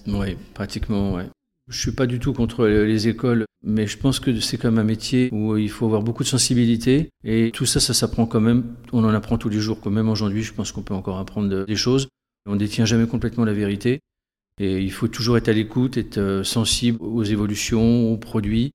Oui, 0.08 0.38
pratiquement, 0.54 1.14
ouais. 1.14 1.26
Je 1.70 1.78
suis 1.78 1.92
pas 1.92 2.06
du 2.06 2.20
tout 2.20 2.32
contre 2.32 2.66
les 2.66 3.10
écoles, 3.10 3.44
mais 3.62 3.88
je 3.88 3.98
pense 3.98 4.22
que 4.22 4.40
c'est 4.40 4.58
quand 4.58 4.72
même 4.72 4.80
un 4.80 4.86
métier 4.86 5.28
où 5.34 5.58
il 5.58 5.70
faut 5.70 5.86
avoir 5.86 6.02
beaucoup 6.02 6.24
de 6.24 6.28
sensibilité. 6.30 7.10
Et 7.26 7.52
tout 7.54 7.66
ça, 7.66 7.82
ça 7.82 7.94
s'apprend 7.94 8.26
quand 8.26 8.40
même. 8.40 8.64
On 8.94 9.04
en 9.04 9.10
apprend 9.10 9.38
tous 9.38 9.50
les 9.50 9.60
jours, 9.60 9.82
quand 9.82 9.90
même 9.90 10.08
aujourd'hui. 10.08 10.44
Je 10.44 10.54
pense 10.54 10.72
qu'on 10.72 10.82
peut 10.82 10.94
encore 10.94 11.20
apprendre 11.20 11.66
des 11.66 11.76
choses. 11.76 12.08
On 12.46 12.54
ne 12.54 12.60
détient 12.60 12.86
jamais 12.86 13.06
complètement 13.06 13.44
la 13.44 13.52
vérité. 13.52 14.00
Et 14.60 14.82
il 14.82 14.92
faut 14.92 15.08
toujours 15.08 15.38
être 15.38 15.50
à 15.50 15.54
l'écoute, 15.54 15.98
être 15.98 16.18
euh, 16.18 16.44
sensible 16.44 16.98
aux 17.02 17.24
évolutions, 17.24 18.12
aux 18.12 18.18
produits. 18.18 18.72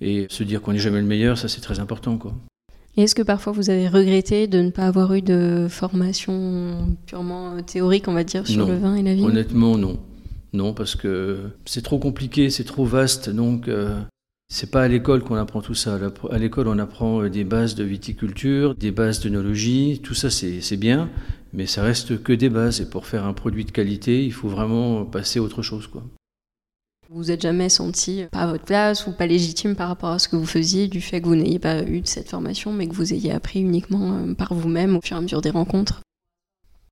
Et 0.00 0.26
se 0.30 0.44
dire 0.44 0.62
qu'on 0.62 0.72
n'est 0.72 0.78
jamais 0.78 1.00
le 1.00 1.06
meilleur, 1.06 1.38
ça 1.38 1.48
c'est 1.48 1.60
très 1.60 1.80
important. 1.80 2.18
Quoi. 2.18 2.34
Et 2.96 3.02
est-ce 3.02 3.14
que 3.14 3.22
parfois 3.22 3.52
vous 3.52 3.70
avez 3.70 3.88
regretté 3.88 4.46
de 4.46 4.60
ne 4.60 4.70
pas 4.70 4.86
avoir 4.86 5.14
eu 5.14 5.22
de 5.22 5.66
formation 5.68 6.96
purement 7.06 7.62
théorique, 7.62 8.08
on 8.08 8.12
va 8.12 8.24
dire, 8.24 8.46
sur 8.46 8.66
le 8.66 8.76
vin 8.76 8.94
et 8.96 9.02
la 9.02 9.14
vie 9.14 9.24
Honnêtement, 9.24 9.76
non. 9.76 9.98
Non, 10.52 10.72
parce 10.72 10.96
que 10.96 11.50
c'est 11.66 11.82
trop 11.82 11.98
compliqué, 11.98 12.50
c'est 12.50 12.64
trop 12.64 12.84
vaste, 12.84 13.28
donc 13.28 13.68
euh, 13.68 14.00
c'est 14.48 14.70
pas 14.70 14.82
à 14.82 14.88
l'école 14.88 15.22
qu'on 15.22 15.34
apprend 15.34 15.60
tout 15.60 15.74
ça. 15.74 15.98
À 16.30 16.38
l'école, 16.38 16.68
on 16.68 16.78
apprend 16.78 17.22
euh, 17.22 17.28
des 17.28 17.44
bases 17.44 17.74
de 17.74 17.84
viticulture, 17.84 18.74
des 18.74 18.90
bases 18.90 19.20
d'œnologie, 19.20 20.00
tout 20.02 20.14
ça 20.14 20.30
c'est 20.30 20.76
bien, 20.76 21.10
mais 21.52 21.66
ça 21.66 21.82
reste 21.82 22.22
que 22.22 22.32
des 22.32 22.48
bases. 22.48 22.80
Et 22.80 22.88
pour 22.88 23.06
faire 23.06 23.24
un 23.24 23.32
produit 23.32 23.64
de 23.64 23.70
qualité, 23.70 24.24
il 24.24 24.32
faut 24.32 24.48
vraiment 24.48 25.04
passer 25.04 25.38
à 25.38 25.42
autre 25.42 25.62
chose, 25.62 25.86
quoi. 25.86 26.04
Vous 27.10 27.16
vous 27.16 27.30
êtes 27.30 27.40
jamais 27.40 27.70
senti 27.70 28.24
pas 28.30 28.40
à 28.40 28.46
votre 28.46 28.64
place 28.64 29.06
ou 29.06 29.12
pas 29.12 29.26
légitime 29.26 29.74
par 29.74 29.88
rapport 29.88 30.10
à 30.10 30.18
ce 30.18 30.28
que 30.28 30.36
vous 30.36 30.44
faisiez, 30.44 30.88
du 30.88 31.00
fait 31.00 31.22
que 31.22 31.26
vous 31.26 31.36
n'ayez 31.36 31.58
pas 31.58 31.82
eu 31.82 32.02
de 32.02 32.06
cette 32.06 32.28
formation, 32.28 32.70
mais 32.70 32.86
que 32.86 32.94
vous 32.94 33.14
ayez 33.14 33.32
appris 33.32 33.60
uniquement 33.60 34.12
euh, 34.12 34.34
par 34.34 34.52
vous-même 34.52 34.94
au 34.94 35.00
fur 35.00 35.16
et 35.16 35.18
à 35.18 35.22
mesure 35.22 35.40
des 35.40 35.48
rencontres? 35.48 36.02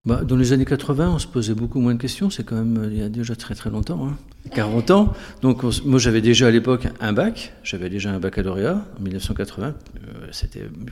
Bah, 0.06 0.22
dans 0.22 0.36
les 0.36 0.52
années 0.52 0.64
80, 0.64 1.10
on 1.14 1.18
se 1.18 1.26
posait 1.26 1.54
beaucoup 1.54 1.80
moins 1.80 1.94
de 1.94 2.00
questions. 2.00 2.30
C'est 2.30 2.44
quand 2.44 2.54
même 2.54 2.78
euh, 2.78 2.88
il 2.92 2.98
y 2.98 3.02
a 3.02 3.08
déjà 3.08 3.34
très 3.34 3.56
très 3.56 3.70
longtemps, 3.70 4.06
hein. 4.06 4.16
40 4.54 4.90
ans. 4.92 5.12
Donc 5.42 5.64
moi 5.84 5.98
j'avais 5.98 6.20
déjà 6.20 6.46
à 6.46 6.50
l'époque 6.52 6.86
un 7.00 7.12
bac. 7.12 7.52
J'avais 7.64 7.90
déjà 7.90 8.12
un 8.12 8.20
baccalauréat 8.20 8.86
en 8.96 9.02
1980. 9.02 9.66
Euh, 9.66 10.30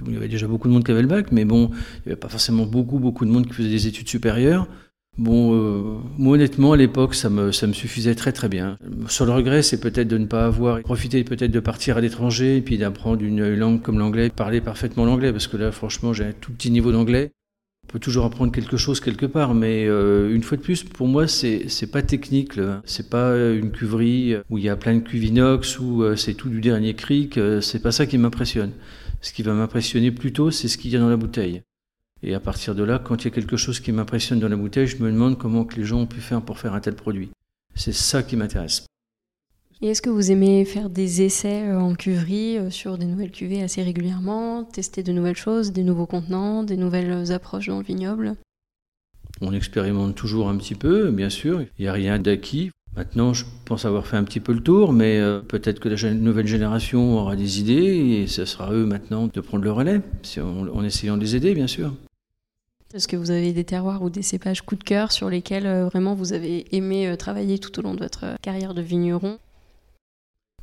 il 0.06 0.12
y 0.12 0.16
avait 0.16 0.26
déjà 0.26 0.48
beaucoup 0.48 0.66
de 0.66 0.72
monde 0.72 0.84
qui 0.84 0.90
avait 0.90 1.02
le 1.02 1.06
bac, 1.08 1.30
mais 1.30 1.44
bon, 1.44 1.70
il 1.70 2.08
n'y 2.08 2.12
avait 2.12 2.16
pas 2.16 2.28
forcément 2.28 2.66
beaucoup 2.66 2.98
beaucoup 2.98 3.24
de 3.24 3.30
monde 3.30 3.46
qui 3.46 3.52
faisait 3.52 3.68
des 3.68 3.86
études 3.86 4.08
supérieures. 4.08 4.66
Bon, 5.16 5.54
euh, 5.54 6.00
moi 6.18 6.34
honnêtement 6.34 6.72
à 6.72 6.76
l'époque 6.76 7.14
ça 7.14 7.30
me, 7.30 7.52
ça 7.52 7.68
me 7.68 7.72
suffisait 7.72 8.16
très 8.16 8.32
très 8.32 8.48
bien. 8.48 8.78
Sur 9.06 9.26
le 9.26 9.32
regret, 9.32 9.62
c'est 9.62 9.78
peut-être 9.78 10.08
de 10.08 10.18
ne 10.18 10.26
pas 10.26 10.46
avoir 10.46 10.80
profité 10.80 11.22
peut-être 11.22 11.52
de 11.52 11.60
partir 11.60 11.98
à 11.98 12.00
l'étranger 12.00 12.56
et 12.56 12.60
puis 12.60 12.78
d'apprendre 12.78 13.22
une 13.22 13.54
langue 13.54 13.80
comme 13.80 14.00
l'anglais, 14.00 14.28
parler 14.30 14.60
parfaitement 14.60 15.04
l'anglais, 15.04 15.30
parce 15.30 15.46
que 15.46 15.56
là 15.56 15.70
franchement 15.70 16.12
j'ai 16.12 16.24
un 16.24 16.32
tout 16.32 16.50
petit 16.50 16.72
niveau 16.72 16.90
d'anglais. 16.90 17.30
On 17.84 17.92
peut 17.94 17.98
toujours 18.00 18.24
apprendre 18.24 18.50
quelque 18.50 18.76
chose 18.76 18.98
quelque 18.98 19.26
part, 19.26 19.54
mais 19.54 19.86
euh, 19.86 20.34
une 20.34 20.42
fois 20.42 20.56
de 20.56 20.62
plus, 20.62 20.82
pour 20.82 21.06
moi, 21.06 21.28
c'est 21.28 21.90
pas 21.92 22.02
technique. 22.02 22.54
C'est 22.84 23.08
pas 23.08 23.36
une 23.36 23.70
cuverie 23.70 24.36
où 24.50 24.58
il 24.58 24.64
y 24.64 24.68
a 24.68 24.76
plein 24.76 24.96
de 24.96 25.00
cuvinox 25.00 25.78
ou 25.78 26.02
euh, 26.02 26.16
c'est 26.16 26.34
tout 26.34 26.48
du 26.48 26.60
dernier. 26.60 26.96
Euh, 27.36 27.60
c'est 27.60 27.80
pas 27.80 27.92
ça 27.92 28.06
qui 28.06 28.18
m'impressionne. 28.18 28.72
Ce 29.20 29.32
qui 29.32 29.42
va 29.42 29.52
m'impressionner 29.52 30.10
plutôt, 30.10 30.50
c'est 30.50 30.66
ce 30.66 30.76
qu'il 30.76 30.90
y 30.90 30.96
a 30.96 30.98
dans 30.98 31.08
la 31.08 31.16
bouteille. 31.16 31.62
Et 32.22 32.34
à 32.34 32.40
partir 32.40 32.74
de 32.74 32.82
là, 32.82 32.98
quand 32.98 33.22
il 33.22 33.26
y 33.26 33.28
a 33.28 33.30
quelque 33.30 33.56
chose 33.56 33.80
qui 33.80 33.92
m'impressionne 33.92 34.40
dans 34.40 34.48
la 34.48 34.56
bouteille, 34.56 34.86
je 34.86 35.02
me 35.02 35.12
demande 35.12 35.38
comment 35.38 35.64
que 35.64 35.76
les 35.76 35.84
gens 35.84 36.00
ont 36.00 36.06
pu 36.06 36.20
faire 36.20 36.42
pour 36.42 36.58
faire 36.58 36.74
un 36.74 36.80
tel 36.80 36.94
produit. 36.94 37.30
C'est 37.74 37.92
ça 37.92 38.22
qui 38.22 38.36
m'intéresse. 38.36 38.86
Et 39.84 39.88
est-ce 39.88 40.00
que 40.00 40.08
vous 40.08 40.30
aimez 40.30 40.64
faire 40.64 40.88
des 40.88 41.20
essais 41.20 41.68
euh, 41.68 41.78
en 41.78 41.94
cuverie 41.94 42.56
euh, 42.56 42.70
sur 42.70 42.96
des 42.96 43.04
nouvelles 43.04 43.30
cuvées 43.30 43.62
assez 43.62 43.82
régulièrement, 43.82 44.64
tester 44.64 45.02
de 45.02 45.12
nouvelles 45.12 45.36
choses, 45.36 45.72
des 45.72 45.82
nouveaux 45.82 46.06
contenants, 46.06 46.62
des 46.62 46.78
nouvelles 46.78 47.30
approches 47.32 47.66
dans 47.66 47.80
le 47.80 47.84
vignoble? 47.84 48.34
On 49.42 49.52
expérimente 49.52 50.14
toujours 50.14 50.48
un 50.48 50.56
petit 50.56 50.74
peu, 50.74 51.10
bien 51.10 51.28
sûr. 51.28 51.60
Il 51.78 51.82
n'y 51.82 51.88
a 51.88 51.92
rien 51.92 52.18
d'acquis. 52.18 52.70
Maintenant, 52.96 53.34
je 53.34 53.44
pense 53.66 53.84
avoir 53.84 54.06
fait 54.06 54.16
un 54.16 54.24
petit 54.24 54.40
peu 54.40 54.54
le 54.54 54.62
tour, 54.62 54.94
mais 54.94 55.18
euh, 55.18 55.40
peut-être 55.40 55.80
que 55.80 55.90
la 55.90 56.14
nouvelle 56.14 56.46
génération 56.46 57.18
aura 57.18 57.36
des 57.36 57.60
idées 57.60 58.22
et 58.22 58.26
ce 58.26 58.46
sera 58.46 58.72
eux 58.72 58.86
maintenant 58.86 59.26
de 59.26 59.40
prendre 59.42 59.64
le 59.64 59.72
relais, 59.72 60.00
en, 60.40 60.82
essayant 60.82 61.18
de 61.18 61.22
les 61.22 61.36
aider, 61.36 61.52
bien 61.52 61.66
sûr. 61.66 61.92
Est-ce 62.94 63.06
que 63.06 63.16
vous 63.16 63.30
avez 63.30 63.52
des 63.52 63.64
terroirs 63.64 64.02
ou 64.02 64.08
des 64.08 64.22
cépages 64.22 64.62
coup 64.62 64.76
de 64.76 64.84
cœur 64.84 65.12
sur 65.12 65.28
lesquels 65.28 65.66
vraiment 65.92 66.14
vous 66.14 66.32
avez 66.32 66.74
aimé 66.74 67.14
travailler 67.18 67.58
tout 67.58 67.78
au 67.78 67.82
long 67.82 67.92
de 67.92 68.00
votre 68.00 68.40
carrière 68.40 68.72
de 68.72 68.80
vigneron? 68.80 69.36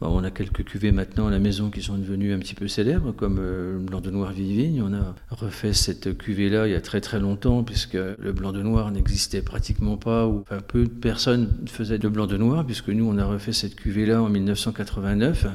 On 0.10 0.24
a 0.24 0.32
quelques 0.32 0.64
cuvées 0.64 0.92
maintenant 0.92 1.28
à 1.28 1.32
la 1.32 1.40
maison 1.40 1.70
qui 1.70 1.82
sont 1.82 1.98
devenues 1.98 2.34
un 2.34 2.40
petit 2.40 2.56
peu 2.56 2.68
célèbres, 2.68 3.12
comme 3.12 3.38
le 3.38 3.78
blanc 3.80 4.02
de 4.02 4.10
noir 4.10 4.32
Vivigne. 4.32 4.82
On 4.82 4.94
a 4.94 5.16
refait 5.30 5.74
cette 5.74 6.18
cuvée-là 6.18 6.68
il 6.68 6.72
y 6.72 6.76
a 6.76 6.82
très 6.82 7.02
très 7.02 7.20
longtemps, 7.20 7.64
puisque 7.64 7.94
le 7.94 8.32
blanc 8.32 8.52
de 8.52 8.62
noir 8.62 8.90
n'existait 8.92 9.42
pratiquement 9.42 9.98
pas, 9.98 10.28
ou 10.28 10.42
enfin, 10.42 10.60
peu 10.60 10.86
de 10.86 10.90
personnes 10.90 11.50
faisaient 11.68 12.00
de 12.00 12.08
blanc 12.08 12.28
de 12.28 12.38
noir, 12.38 12.66
puisque 12.66 12.90
nous, 12.90 13.06
on 13.06 13.18
a 13.18 13.26
refait 13.26 13.54
cette 13.54 13.76
cuvée-là 13.76 14.22
en 14.22 14.30
1989. 14.30 15.48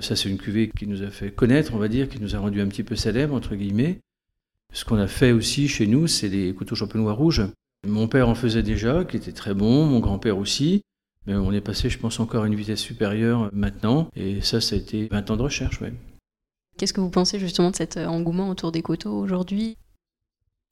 Ça, 0.00 0.16
c'est 0.16 0.28
une 0.28 0.38
cuvée 0.38 0.70
qui 0.76 0.86
nous 0.86 1.02
a 1.02 1.10
fait 1.10 1.30
connaître, 1.30 1.74
on 1.74 1.78
va 1.78 1.88
dire, 1.88 2.08
qui 2.08 2.20
nous 2.20 2.34
a 2.34 2.38
rendu 2.38 2.60
un 2.60 2.68
petit 2.68 2.82
peu 2.82 2.96
célèbres, 2.96 3.34
entre 3.34 3.54
guillemets. 3.54 4.00
Ce 4.72 4.86
qu'on 4.86 4.96
a 4.96 5.06
fait 5.06 5.32
aussi 5.32 5.68
chez 5.68 5.86
nous, 5.86 6.06
c'est 6.06 6.28
les 6.28 6.54
couteaux 6.54 6.74
champenois 6.74 7.12
rouges. 7.12 7.42
Mon 7.86 8.08
père 8.08 8.28
en 8.28 8.34
faisait 8.34 8.62
déjà, 8.62 9.04
qui 9.04 9.18
était 9.18 9.32
très 9.32 9.54
bon, 9.54 9.84
mon 9.84 10.00
grand-père 10.00 10.38
aussi. 10.38 10.82
Mais 11.26 11.34
on 11.34 11.52
est 11.52 11.60
passé, 11.60 11.88
je 11.88 11.98
pense, 11.98 12.20
encore 12.20 12.44
à 12.44 12.46
une 12.46 12.54
vitesse 12.54 12.80
supérieure 12.80 13.50
maintenant. 13.52 14.08
Et 14.16 14.40
ça, 14.40 14.60
ça 14.60 14.74
a 14.74 14.78
été 14.78 15.08
20 15.10 15.30
ans 15.30 15.36
de 15.36 15.42
recherche, 15.42 15.80
oui. 15.80 15.88
Qu'est-ce 16.78 16.92
que 16.92 17.00
vous 17.00 17.10
pensez 17.10 17.38
justement 17.38 17.70
de 17.70 17.76
cet 17.76 17.96
engouement 17.96 18.48
autour 18.48 18.72
des 18.72 18.82
couteaux 18.82 19.12
aujourd'hui? 19.12 19.76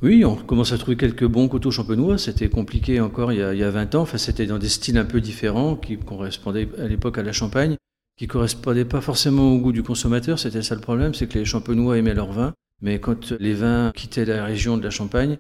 Oui, 0.03 0.25
on 0.25 0.35
commence 0.35 0.73
à 0.73 0.79
trouver 0.79 0.97
quelques 0.97 1.27
bons 1.27 1.47
couteaux 1.49 1.71
champenois. 1.71 2.17
C'était 2.17 2.49
compliqué 2.49 3.01
encore 3.01 3.33
il 3.33 3.39
y, 3.39 3.43
a, 3.43 3.71
20 3.71 3.95
ans. 3.95 4.03
Enfin, 4.03 4.17
c'était 4.17 4.47
dans 4.47 4.59
des 4.59 4.71
styles 4.71 4.97
un 4.97 5.05
peu 5.05 5.21
différents 5.21 5.77
qui 5.77 5.99
correspondaient 5.99 6.69
à 6.79 6.89
l'époque 6.89 7.19
à 7.19 7.23
la 7.23 7.33
Champagne, 7.33 7.77
qui 8.17 8.27
correspondaient 8.27 8.87
pas 8.87 9.03
forcément 9.03 9.53
au 9.53 9.59
goût 9.59 9.73
du 9.73 9.83
consommateur. 9.83 10.39
C'était 10.39 10.63
ça 10.63 10.75
le 10.75 10.81
problème, 10.81 11.13
c'est 11.13 11.27
que 11.27 11.39
les 11.39 11.45
champenois 11.45 11.99
aimaient 11.99 12.15
leur 12.15 12.33
vin. 12.33 12.55
Mais 12.81 12.99
quand 12.99 13.33
les 13.33 13.53
vins 13.53 13.93
quittaient 13.95 14.25
la 14.25 14.45
région 14.47 14.79
de 14.79 14.83
la 14.83 14.89
Champagne, 14.89 15.37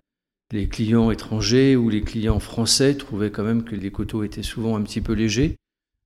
les 0.52 0.68
clients 0.68 1.10
étrangers 1.10 1.76
ou 1.76 1.88
les 1.88 2.02
clients 2.02 2.40
français 2.40 2.94
trouvaient 2.94 3.30
quand 3.30 3.44
même 3.44 3.62
que 3.62 3.76
les 3.76 3.90
coteaux 3.90 4.24
étaient 4.24 4.42
souvent 4.42 4.76
un 4.76 4.82
petit 4.82 5.00
peu 5.00 5.12
légers. 5.12 5.56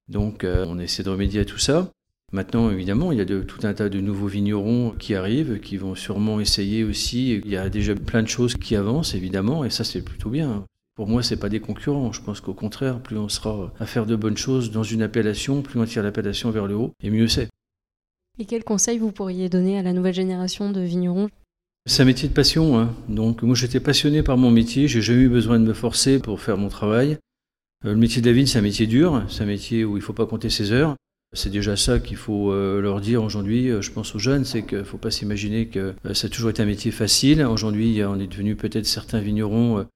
Donc 0.08 0.44
euh, 0.44 0.66
on 0.68 0.78
essaie 0.78 1.02
de 1.02 1.10
remédier 1.10 1.40
à 1.40 1.44
tout 1.44 1.58
ça. 1.58 1.90
Maintenant, 2.32 2.70
évidemment, 2.70 3.12
il 3.12 3.18
y 3.18 3.20
a 3.20 3.24
tout 3.26 3.64
un 3.64 3.74
tas 3.74 3.88
de 3.88 4.00
nouveaux 4.00 4.26
vignerons 4.26 4.90
qui 4.98 5.14
arrivent, 5.14 5.60
qui 5.60 5.76
vont 5.76 5.94
sûrement 5.94 6.40
essayer 6.40 6.82
aussi. 6.82 7.34
Il 7.34 7.48
y 7.48 7.56
a 7.56 7.70
déjà 7.70 7.94
plein 7.94 8.22
de 8.22 8.28
choses 8.28 8.56
qui 8.56 8.74
avancent, 8.74 9.14
évidemment, 9.14 9.64
et 9.64 9.70
ça, 9.70 9.84
c'est 9.84 10.02
plutôt 10.02 10.30
bien. 10.30 10.64
Pour 10.96 11.06
moi, 11.06 11.22
ce 11.22 11.34
n'est 11.34 11.40
pas 11.40 11.48
des 11.48 11.60
concurrents. 11.60 12.12
Je 12.12 12.20
pense 12.20 12.40
qu'au 12.40 12.54
contraire, 12.54 13.00
plus 13.00 13.18
on 13.18 13.28
sera 13.28 13.72
à 13.78 13.86
faire 13.86 14.04
de 14.04 14.16
bonnes 14.16 14.36
choses 14.36 14.72
dans 14.72 14.82
une 14.82 15.02
appellation, 15.02 15.62
plus 15.62 15.78
on 15.78 15.84
tire 15.84 16.02
l'appellation 16.02 16.50
vers 16.50 16.66
le 16.66 16.74
haut, 16.74 16.92
et 17.02 17.10
mieux 17.10 17.28
c'est. 17.28 17.48
Et 18.40 18.46
quels 18.46 18.64
conseils 18.64 18.98
vous 18.98 19.12
pourriez 19.12 19.48
donner 19.48 19.78
à 19.78 19.82
la 19.82 19.92
nouvelle 19.92 20.14
génération 20.14 20.72
de 20.72 20.80
vignerons? 20.80 21.30
C'est 21.86 22.02
un 22.02 22.06
métier 22.06 22.28
de 22.28 22.34
passion. 22.34 22.78
Hein. 22.78 22.94
Donc 23.08 23.42
moi 23.42 23.54
j'étais 23.54 23.80
passionné 23.80 24.22
par 24.22 24.36
mon 24.36 24.50
métier, 24.50 24.88
j'ai 24.88 25.02
jamais 25.02 25.22
eu 25.22 25.28
besoin 25.28 25.58
de 25.58 25.64
me 25.64 25.74
forcer 25.74 26.18
pour 26.18 26.40
faire 26.40 26.56
mon 26.56 26.68
travail. 26.68 27.18
Euh, 27.84 27.92
le 27.92 27.96
métier 27.96 28.22
de 28.22 28.26
la 28.26 28.32
vigne 28.32 28.46
c'est 28.46 28.58
un 28.58 28.62
métier 28.62 28.86
dur, 28.86 29.24
c'est 29.28 29.42
un 29.42 29.46
métier 29.46 29.84
où 29.84 29.96
il 29.96 30.00
ne 30.00 30.04
faut 30.04 30.12
pas 30.12 30.26
compter 30.26 30.50
ses 30.50 30.72
heures. 30.72 30.96
C'est 31.36 31.50
déjà 31.50 31.76
ça 31.76 31.98
qu'il 31.98 32.16
faut 32.16 32.52
euh, 32.52 32.80
leur 32.80 33.00
dire 33.00 33.22
aujourd'hui, 33.22 33.68
euh, 33.68 33.82
je 33.82 33.90
pense 33.90 34.14
aux 34.14 34.20
jeunes, 34.20 34.44
c'est 34.44 34.62
qu'il 34.62 34.78
ne 34.78 34.84
faut 34.84 34.98
pas 34.98 35.10
s'imaginer 35.10 35.66
que 35.66 35.94
ça 36.12 36.28
a 36.28 36.30
toujours 36.30 36.50
été 36.50 36.62
un 36.62 36.66
métier 36.66 36.90
facile. 36.90 37.42
Aujourd'hui 37.44 38.00
on 38.04 38.18
est 38.18 38.28
devenu 38.28 38.56
peut-être 38.56 38.86
certains 38.86 39.20
vignerons 39.20 39.86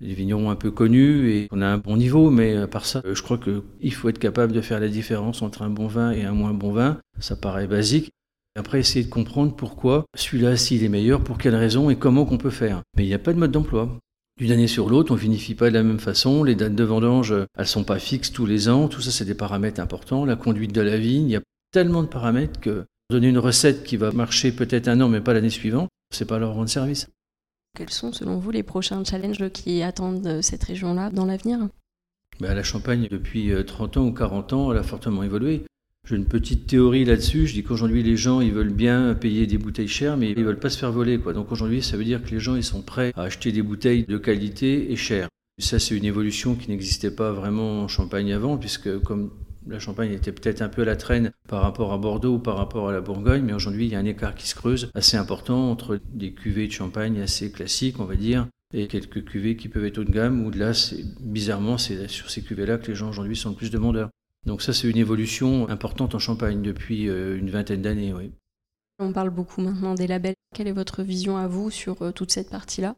des 0.00 0.12
vignerons 0.12 0.50
un 0.50 0.56
peu 0.56 0.72
connus 0.72 1.30
et 1.30 1.48
on 1.52 1.62
a 1.62 1.66
un 1.66 1.78
bon 1.78 1.96
niveau, 1.96 2.30
mais 2.30 2.56
à 2.56 2.66
part 2.66 2.84
ça, 2.84 3.00
je 3.04 3.22
crois 3.22 3.38
qu'il 3.38 3.94
faut 3.94 4.08
être 4.08 4.18
capable 4.18 4.52
de 4.52 4.60
faire 4.60 4.80
la 4.80 4.88
différence 4.88 5.40
entre 5.40 5.62
un 5.62 5.70
bon 5.70 5.86
vin 5.86 6.10
et 6.10 6.24
un 6.24 6.32
moins 6.32 6.52
bon 6.52 6.72
vin. 6.72 6.98
Ça 7.20 7.36
paraît 7.36 7.68
basique. 7.68 8.10
Après, 8.56 8.78
essayer 8.78 9.04
de 9.04 9.10
comprendre 9.10 9.54
pourquoi 9.54 10.04
celui-là, 10.16 10.56
s'il 10.56 10.84
est 10.84 10.88
meilleur, 10.88 11.22
pour 11.22 11.38
quelles 11.38 11.56
raisons 11.56 11.90
et 11.90 11.96
comment 11.96 12.24
qu'on 12.24 12.38
peut 12.38 12.50
faire. 12.50 12.82
Mais 12.96 13.04
il 13.04 13.08
n'y 13.08 13.14
a 13.14 13.18
pas 13.18 13.32
de 13.32 13.38
mode 13.38 13.50
d'emploi. 13.50 13.98
D'une 14.38 14.52
année 14.52 14.68
sur 14.68 14.88
l'autre, 14.88 15.12
on 15.12 15.16
vinifie 15.16 15.54
pas 15.54 15.70
de 15.70 15.74
la 15.74 15.82
même 15.82 15.98
façon. 15.98 16.44
Les 16.44 16.54
dates 16.54 16.74
de 16.74 16.84
vendange, 16.84 17.34
elles 17.56 17.66
sont 17.66 17.84
pas 17.84 17.98
fixes 17.98 18.32
tous 18.32 18.46
les 18.46 18.68
ans. 18.68 18.88
Tout 18.88 19.00
ça, 19.00 19.10
c'est 19.10 19.24
des 19.24 19.34
paramètres 19.34 19.80
importants. 19.80 20.24
La 20.24 20.36
conduite 20.36 20.72
de 20.72 20.80
la 20.80 20.98
vigne, 20.98 21.28
il 21.28 21.32
y 21.32 21.36
a 21.36 21.42
tellement 21.72 22.02
de 22.02 22.08
paramètres 22.08 22.60
que 22.60 22.84
donner 23.10 23.28
une 23.28 23.38
recette 23.38 23.84
qui 23.84 23.96
va 23.96 24.12
marcher 24.12 24.52
peut-être 24.52 24.88
un 24.88 25.00
an, 25.00 25.08
mais 25.08 25.20
pas 25.20 25.34
l'année 25.34 25.50
suivante, 25.50 25.88
c'est 26.12 26.24
pas 26.24 26.38
leur 26.38 26.54
rendre 26.54 26.68
service. 26.68 27.08
Quels 27.76 27.90
sont, 27.90 28.12
selon 28.12 28.38
vous, 28.38 28.50
les 28.50 28.62
prochains 28.62 29.02
challenges 29.04 29.50
qui 29.50 29.82
attendent 29.82 30.40
cette 30.42 30.62
région-là 30.62 31.10
dans 31.10 31.26
l'avenir? 31.26 31.68
Ben, 32.40 32.54
La 32.54 32.62
Champagne, 32.62 33.08
depuis 33.10 33.52
30 33.66 33.96
euh, 33.96 34.00
ans 34.00 34.06
ou 34.06 34.12
40 34.12 34.52
ans, 34.52 34.72
elle 34.72 34.78
a 34.78 34.82
fortement 34.82 35.22
évolué. 35.22 35.64
J'ai 36.06 36.16
une 36.16 36.26
petite 36.26 36.66
théorie 36.66 37.06
là-dessus. 37.06 37.46
Je 37.46 37.54
dis 37.54 37.62
qu'aujourd'hui, 37.62 38.02
les 38.02 38.16
gens, 38.16 38.42
ils 38.42 38.52
veulent 38.52 38.72
bien 38.72 39.14
payer 39.14 39.46
des 39.46 39.56
bouteilles 39.56 39.88
chères, 39.88 40.18
mais 40.18 40.32
ils 40.32 40.44
veulent 40.44 40.58
pas 40.58 40.68
se 40.68 40.76
faire 40.76 40.92
voler. 40.92 41.18
Quoi. 41.18 41.32
Donc 41.32 41.50
aujourd'hui, 41.50 41.82
ça 41.82 41.96
veut 41.96 42.04
dire 42.04 42.22
que 42.22 42.30
les 42.30 42.40
gens, 42.40 42.56
ils 42.56 42.64
sont 42.64 42.82
prêts 42.82 43.12
à 43.16 43.22
acheter 43.22 43.52
des 43.52 43.62
bouteilles 43.62 44.04
de 44.04 44.18
qualité 44.18 44.92
et 44.92 44.96
chères. 44.96 45.28
Ça, 45.58 45.78
c'est 45.78 45.96
une 45.96 46.04
évolution 46.04 46.56
qui 46.56 46.68
n'existait 46.68 47.10
pas 47.10 47.32
vraiment 47.32 47.82
en 47.82 47.88
Champagne 47.88 48.34
avant, 48.34 48.58
puisque 48.58 48.98
comme 49.00 49.30
la 49.66 49.78
Champagne 49.78 50.12
était 50.12 50.32
peut-être 50.32 50.60
un 50.60 50.68
peu 50.68 50.82
à 50.82 50.84
la 50.84 50.96
traîne 50.96 51.30
par 51.48 51.62
rapport 51.62 51.94
à 51.94 51.96
Bordeaux 51.96 52.34
ou 52.34 52.38
par 52.38 52.58
rapport 52.58 52.90
à 52.90 52.92
la 52.92 53.00
Bourgogne, 53.00 53.42
mais 53.42 53.54
aujourd'hui, 53.54 53.86
il 53.86 53.92
y 53.92 53.94
a 53.94 53.98
un 53.98 54.04
écart 54.04 54.34
qui 54.34 54.46
se 54.46 54.54
creuse 54.54 54.90
assez 54.94 55.16
important 55.16 55.70
entre 55.70 56.00
des 56.12 56.32
cuvées 56.32 56.66
de 56.66 56.72
Champagne 56.72 57.18
assez 57.20 57.50
classiques, 57.50 57.98
on 57.98 58.04
va 58.04 58.16
dire, 58.16 58.46
et 58.74 58.88
quelques 58.88 59.24
cuvées 59.24 59.56
qui 59.56 59.68
peuvent 59.68 59.86
être 59.86 59.98
haut 59.98 60.04
de 60.04 60.10
gamme, 60.10 60.44
où 60.44 60.50
là, 60.50 60.72
bizarrement, 61.20 61.78
c'est 61.78 62.08
sur 62.08 62.28
ces 62.28 62.42
cuvées-là 62.42 62.76
que 62.76 62.88
les 62.88 62.94
gens 62.94 63.08
aujourd'hui 63.08 63.36
sont 63.36 63.50
le 63.50 63.56
plus 63.56 63.70
demandeurs. 63.70 64.10
Donc 64.46 64.62
ça, 64.62 64.72
c'est 64.72 64.88
une 64.88 64.96
évolution 64.96 65.68
importante 65.68 66.14
en 66.14 66.18
Champagne 66.18 66.62
depuis 66.62 67.08
euh, 67.08 67.38
une 67.38 67.50
vingtaine 67.50 67.82
d'années. 67.82 68.12
Oui. 68.12 68.32
On 68.98 69.12
parle 69.12 69.30
beaucoup 69.30 69.60
maintenant 69.60 69.94
des 69.94 70.06
labels. 70.06 70.34
Quelle 70.54 70.68
est 70.68 70.72
votre 70.72 71.02
vision 71.02 71.36
à 71.36 71.48
vous 71.48 71.70
sur 71.70 72.02
euh, 72.02 72.12
toute 72.12 72.30
cette 72.30 72.50
partie-là? 72.50 72.94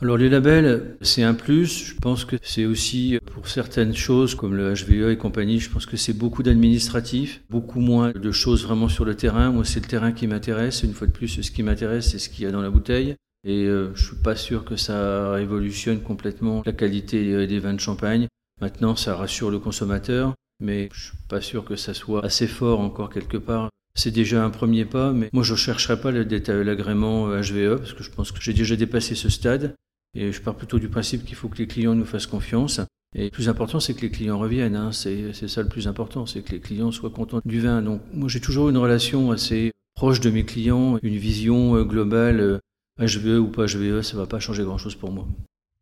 Alors 0.00 0.16
les 0.16 0.28
labels, 0.28 0.96
c'est 1.00 1.22
un 1.22 1.34
plus. 1.34 1.86
Je 1.86 1.94
pense 1.94 2.24
que 2.24 2.34
c'est 2.42 2.64
aussi 2.64 3.18
pour 3.32 3.46
certaines 3.46 3.94
choses 3.94 4.34
comme 4.34 4.56
le 4.56 4.74
HVE 4.74 5.10
et 5.10 5.16
compagnie, 5.16 5.60
je 5.60 5.70
pense 5.70 5.86
que 5.86 5.96
c'est 5.96 6.12
beaucoup 6.12 6.42
d'administratifs, 6.42 7.42
beaucoup 7.48 7.78
moins 7.78 8.10
de 8.10 8.32
choses 8.32 8.64
vraiment 8.64 8.88
sur 8.88 9.04
le 9.04 9.14
terrain. 9.14 9.52
Moi, 9.52 9.64
c'est 9.64 9.78
le 9.78 9.86
terrain 9.86 10.10
qui 10.10 10.26
m'intéresse. 10.26 10.82
Une 10.82 10.92
fois 10.92 11.06
de 11.06 11.12
plus, 11.12 11.40
ce 11.40 11.50
qui 11.52 11.62
m'intéresse, 11.62 12.10
c'est 12.10 12.18
ce 12.18 12.28
qu'il 12.28 12.44
y 12.44 12.48
a 12.48 12.50
dans 12.50 12.62
la 12.62 12.70
bouteille. 12.70 13.14
Et 13.44 13.64
euh, 13.66 13.94
je 13.94 14.06
suis 14.06 14.16
pas 14.16 14.34
sûr 14.34 14.64
que 14.64 14.74
ça 14.74 15.30
révolutionne 15.32 16.00
complètement 16.00 16.62
la 16.66 16.72
qualité 16.72 17.46
des 17.46 17.58
vins 17.60 17.74
de 17.74 17.80
champagne. 17.80 18.26
Maintenant, 18.60 18.96
ça 18.96 19.14
rassure 19.14 19.52
le 19.52 19.60
consommateur 19.60 20.34
mais 20.62 20.88
je 20.92 21.06
suis 21.06 21.16
pas 21.28 21.40
sûr 21.40 21.64
que 21.64 21.76
ça 21.76 21.92
soit 21.92 22.24
assez 22.24 22.46
fort 22.46 22.80
encore 22.80 23.10
quelque 23.10 23.36
part. 23.36 23.68
C'est 23.94 24.10
déjà 24.10 24.42
un 24.42 24.50
premier 24.50 24.86
pas, 24.86 25.12
mais 25.12 25.28
moi 25.32 25.42
je 25.42 25.52
ne 25.52 25.58
chercherai 25.58 26.00
pas 26.00 26.10
l'agrément 26.10 27.28
HVE 27.28 27.56
euh, 27.56 27.76
parce 27.76 27.92
que 27.92 28.02
je 28.02 28.10
pense 28.10 28.32
que 28.32 28.40
j'ai 28.40 28.54
déjà 28.54 28.76
dépassé 28.76 29.14
ce 29.14 29.28
stade 29.28 29.74
et 30.14 30.32
je 30.32 30.40
pars 30.40 30.54
plutôt 30.54 30.78
du 30.78 30.88
principe 30.88 31.24
qu'il 31.24 31.34
faut 31.34 31.48
que 31.48 31.58
les 31.58 31.66
clients 31.66 31.94
nous 31.94 32.06
fassent 32.06 32.26
confiance. 32.26 32.80
Et 33.14 33.24
le 33.24 33.30
plus 33.30 33.50
important, 33.50 33.80
c'est 33.80 33.92
que 33.92 34.00
les 34.00 34.10
clients 34.10 34.38
reviennent. 34.38 34.76
Hein. 34.76 34.92
C'est 34.92 35.32
ça 35.34 35.62
le 35.62 35.68
plus 35.68 35.86
important, 35.86 36.24
c'est 36.24 36.40
que 36.40 36.52
les 36.52 36.60
clients 36.60 36.90
soient 36.90 37.10
contents 37.10 37.42
du 37.44 37.60
vin. 37.60 37.82
Donc 37.82 38.00
moi 38.14 38.28
j'ai 38.28 38.40
toujours 38.40 38.70
une 38.70 38.78
relation 38.78 39.30
assez 39.30 39.72
proche 39.94 40.20
de 40.20 40.30
mes 40.30 40.44
clients, 40.44 40.98
une 41.02 41.16
vision 41.16 41.76
euh, 41.76 41.84
globale, 41.84 42.60
HVE 42.98 43.26
euh, 43.26 43.38
ou 43.38 43.48
pas 43.48 43.66
HVE, 43.66 44.02
ça 44.02 44.16
ne 44.16 44.20
va 44.20 44.26
pas 44.26 44.40
changer 44.40 44.64
grand-chose 44.64 44.94
pour 44.94 45.12
moi. 45.12 45.26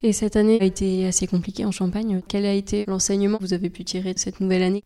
Et 0.03 0.15
cette 0.15 0.37
année 0.37 0.59
a 0.63 0.65
été 0.65 1.07
assez 1.07 1.27
compliquée 1.27 1.67
en 1.67 1.73
Champagne. 1.73 2.23
Quel 2.27 2.47
a 2.47 2.55
été 2.55 2.87
l'enseignement 2.87 3.37
que 3.37 3.45
vous 3.45 3.53
avez 3.53 3.69
pu 3.69 3.85
tirer 3.85 4.15
de 4.15 4.19
cette 4.19 4.41
nouvelle 4.41 4.63
année? 4.63 4.83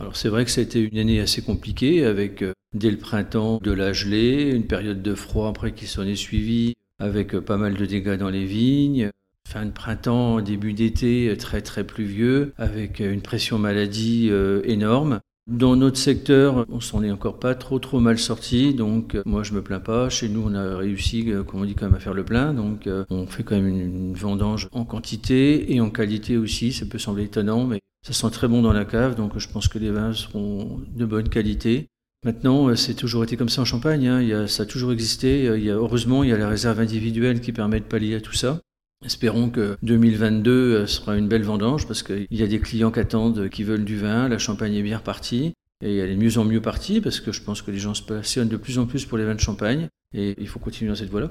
Alors 0.00 0.16
c'est 0.16 0.30
vrai 0.30 0.46
que 0.46 0.50
ça 0.50 0.62
a 0.62 0.64
été 0.64 0.80
une 0.80 0.98
année 0.98 1.20
assez 1.20 1.42
compliquée 1.42 2.04
avec 2.04 2.42
euh, 2.42 2.52
dès 2.72 2.90
le 2.90 2.96
printemps 2.96 3.60
de 3.62 3.70
la 3.70 3.92
gelée, 3.92 4.50
une 4.50 4.66
période 4.66 5.02
de 5.02 5.14
froid 5.14 5.48
après 5.48 5.72
qui 5.72 5.86
s'en 5.86 6.04
est 6.04 6.16
suivie, 6.16 6.74
avec 6.98 7.34
euh, 7.34 7.42
pas 7.42 7.58
mal 7.58 7.74
de 7.74 7.84
dégâts 7.84 8.16
dans 8.16 8.30
les 8.30 8.46
vignes, 8.46 9.10
fin 9.46 9.66
de 9.66 9.70
printemps, 9.70 10.40
début 10.40 10.72
d'été 10.72 11.28
euh, 11.28 11.36
très 11.36 11.60
très 11.60 11.84
pluvieux, 11.84 12.54
avec 12.56 13.00
une 13.00 13.20
pression 13.20 13.58
maladie 13.58 14.30
énorme. 14.64 15.20
Dans 15.46 15.76
notre 15.76 15.98
secteur, 15.98 16.64
on 16.70 16.80
s'en 16.80 17.04
est 17.04 17.10
encore 17.10 17.38
pas 17.38 17.54
trop 17.54 17.78
trop 17.78 18.00
mal 18.00 18.18
sorti, 18.18 18.72
donc 18.72 19.14
euh, 19.14 19.22
moi 19.26 19.42
je 19.42 19.52
me 19.52 19.60
plains 19.60 19.78
pas. 19.78 20.08
Chez 20.08 20.30
nous, 20.30 20.42
on 20.46 20.54
a 20.54 20.78
réussi, 20.78 21.30
euh, 21.30 21.42
comme 21.42 21.60
on 21.60 21.64
dit, 21.66 21.74
quand 21.74 21.84
même 21.84 21.94
à 21.96 22.00
faire 22.00 22.14
le 22.14 22.24
plein, 22.24 22.54
donc 22.54 22.86
euh, 22.86 23.04
on 23.10 23.26
fait 23.26 23.42
quand 23.42 23.54
même 23.54 23.68
une, 23.68 24.14
vendange 24.14 24.68
en 24.72 24.86
quantité 24.86 25.74
et 25.74 25.82
en 25.82 25.90
qualité 25.90 26.38
aussi. 26.38 26.72
Ça 26.72 26.86
peut 26.86 26.98
sembler 26.98 27.24
étonnant, 27.24 27.66
mais 27.66 27.80
ça 28.06 28.14
sent 28.14 28.30
très 28.30 28.48
bon 28.48 28.62
dans 28.62 28.72
la 28.72 28.86
cave, 28.86 29.16
donc 29.16 29.36
je 29.36 29.46
pense 29.48 29.68
que 29.68 29.78
les 29.78 29.90
vins 29.90 30.14
seront 30.14 30.80
de 30.96 31.04
bonne 31.04 31.28
qualité. 31.28 31.88
Maintenant, 32.24 32.74
c'est 32.74 32.94
toujours 32.94 33.22
été 33.22 33.36
comme 33.36 33.50
ça 33.50 33.60
en 33.60 33.66
Champagne. 33.66 34.08
Hein. 34.08 34.46
Ça 34.46 34.62
a 34.62 34.66
toujours 34.66 34.92
existé. 34.92 35.46
Heureusement, 35.68 36.24
il 36.24 36.30
y 36.30 36.32
a 36.32 36.38
la 36.38 36.48
réserve 36.48 36.80
individuelle 36.80 37.42
qui 37.42 37.52
permet 37.52 37.80
de 37.80 37.84
pallier 37.84 38.14
à 38.14 38.20
tout 38.22 38.32
ça. 38.32 38.60
Espérons 39.04 39.50
que 39.50 39.76
2022 39.82 40.50
euh, 40.50 40.86
sera 40.86 41.16
une 41.16 41.28
belle 41.28 41.42
vendange 41.42 41.86
parce 41.86 42.02
qu'il 42.02 42.26
y 42.30 42.42
a 42.42 42.46
des 42.46 42.58
clients 42.58 42.90
qui 42.90 43.00
attendent, 43.00 43.50
qui 43.50 43.62
veulent 43.62 43.84
du 43.84 43.98
vin. 43.98 44.28
La 44.28 44.38
Champagne 44.38 44.74
est 44.74 44.82
bien 44.82 44.98
repartie 44.98 45.52
et 45.84 45.98
elle 45.98 46.10
est 46.10 46.16
mieux 46.16 46.38
en 46.38 46.44
mieux 46.44 46.62
partie 46.62 47.02
parce 47.02 47.20
que 47.20 47.30
je 47.30 47.42
pense 47.42 47.60
que 47.60 47.70
les 47.70 47.78
gens 47.78 47.92
se 47.92 48.02
passionnent 48.02 48.48
de 48.48 48.56
plus 48.56 48.78
en 48.78 48.86
plus 48.86 49.04
pour 49.04 49.18
les 49.18 49.24
vins 49.24 49.34
de 49.34 49.40
Champagne 49.40 49.88
et 50.14 50.34
il 50.38 50.48
faut 50.48 50.58
continuer 50.58 50.90
dans 50.90 50.96
cette 50.96 51.10
voie-là. 51.10 51.30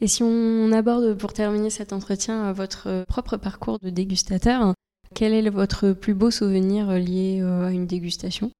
Et 0.00 0.06
si 0.06 0.22
on 0.22 0.72
aborde 0.72 1.14
pour 1.14 1.32
terminer 1.32 1.70
cet 1.70 1.92
entretien 1.92 2.52
votre 2.52 3.04
propre 3.06 3.36
parcours 3.36 3.78
de 3.78 3.90
dégustateur, 3.90 4.74
quel 5.14 5.32
est 5.34 5.48
votre 5.50 5.92
plus 5.92 6.14
beau 6.14 6.30
souvenir 6.30 6.90
lié 6.92 7.40
euh, 7.42 7.66
à 7.66 7.70
une 7.70 7.86
dégustation? 7.86 8.50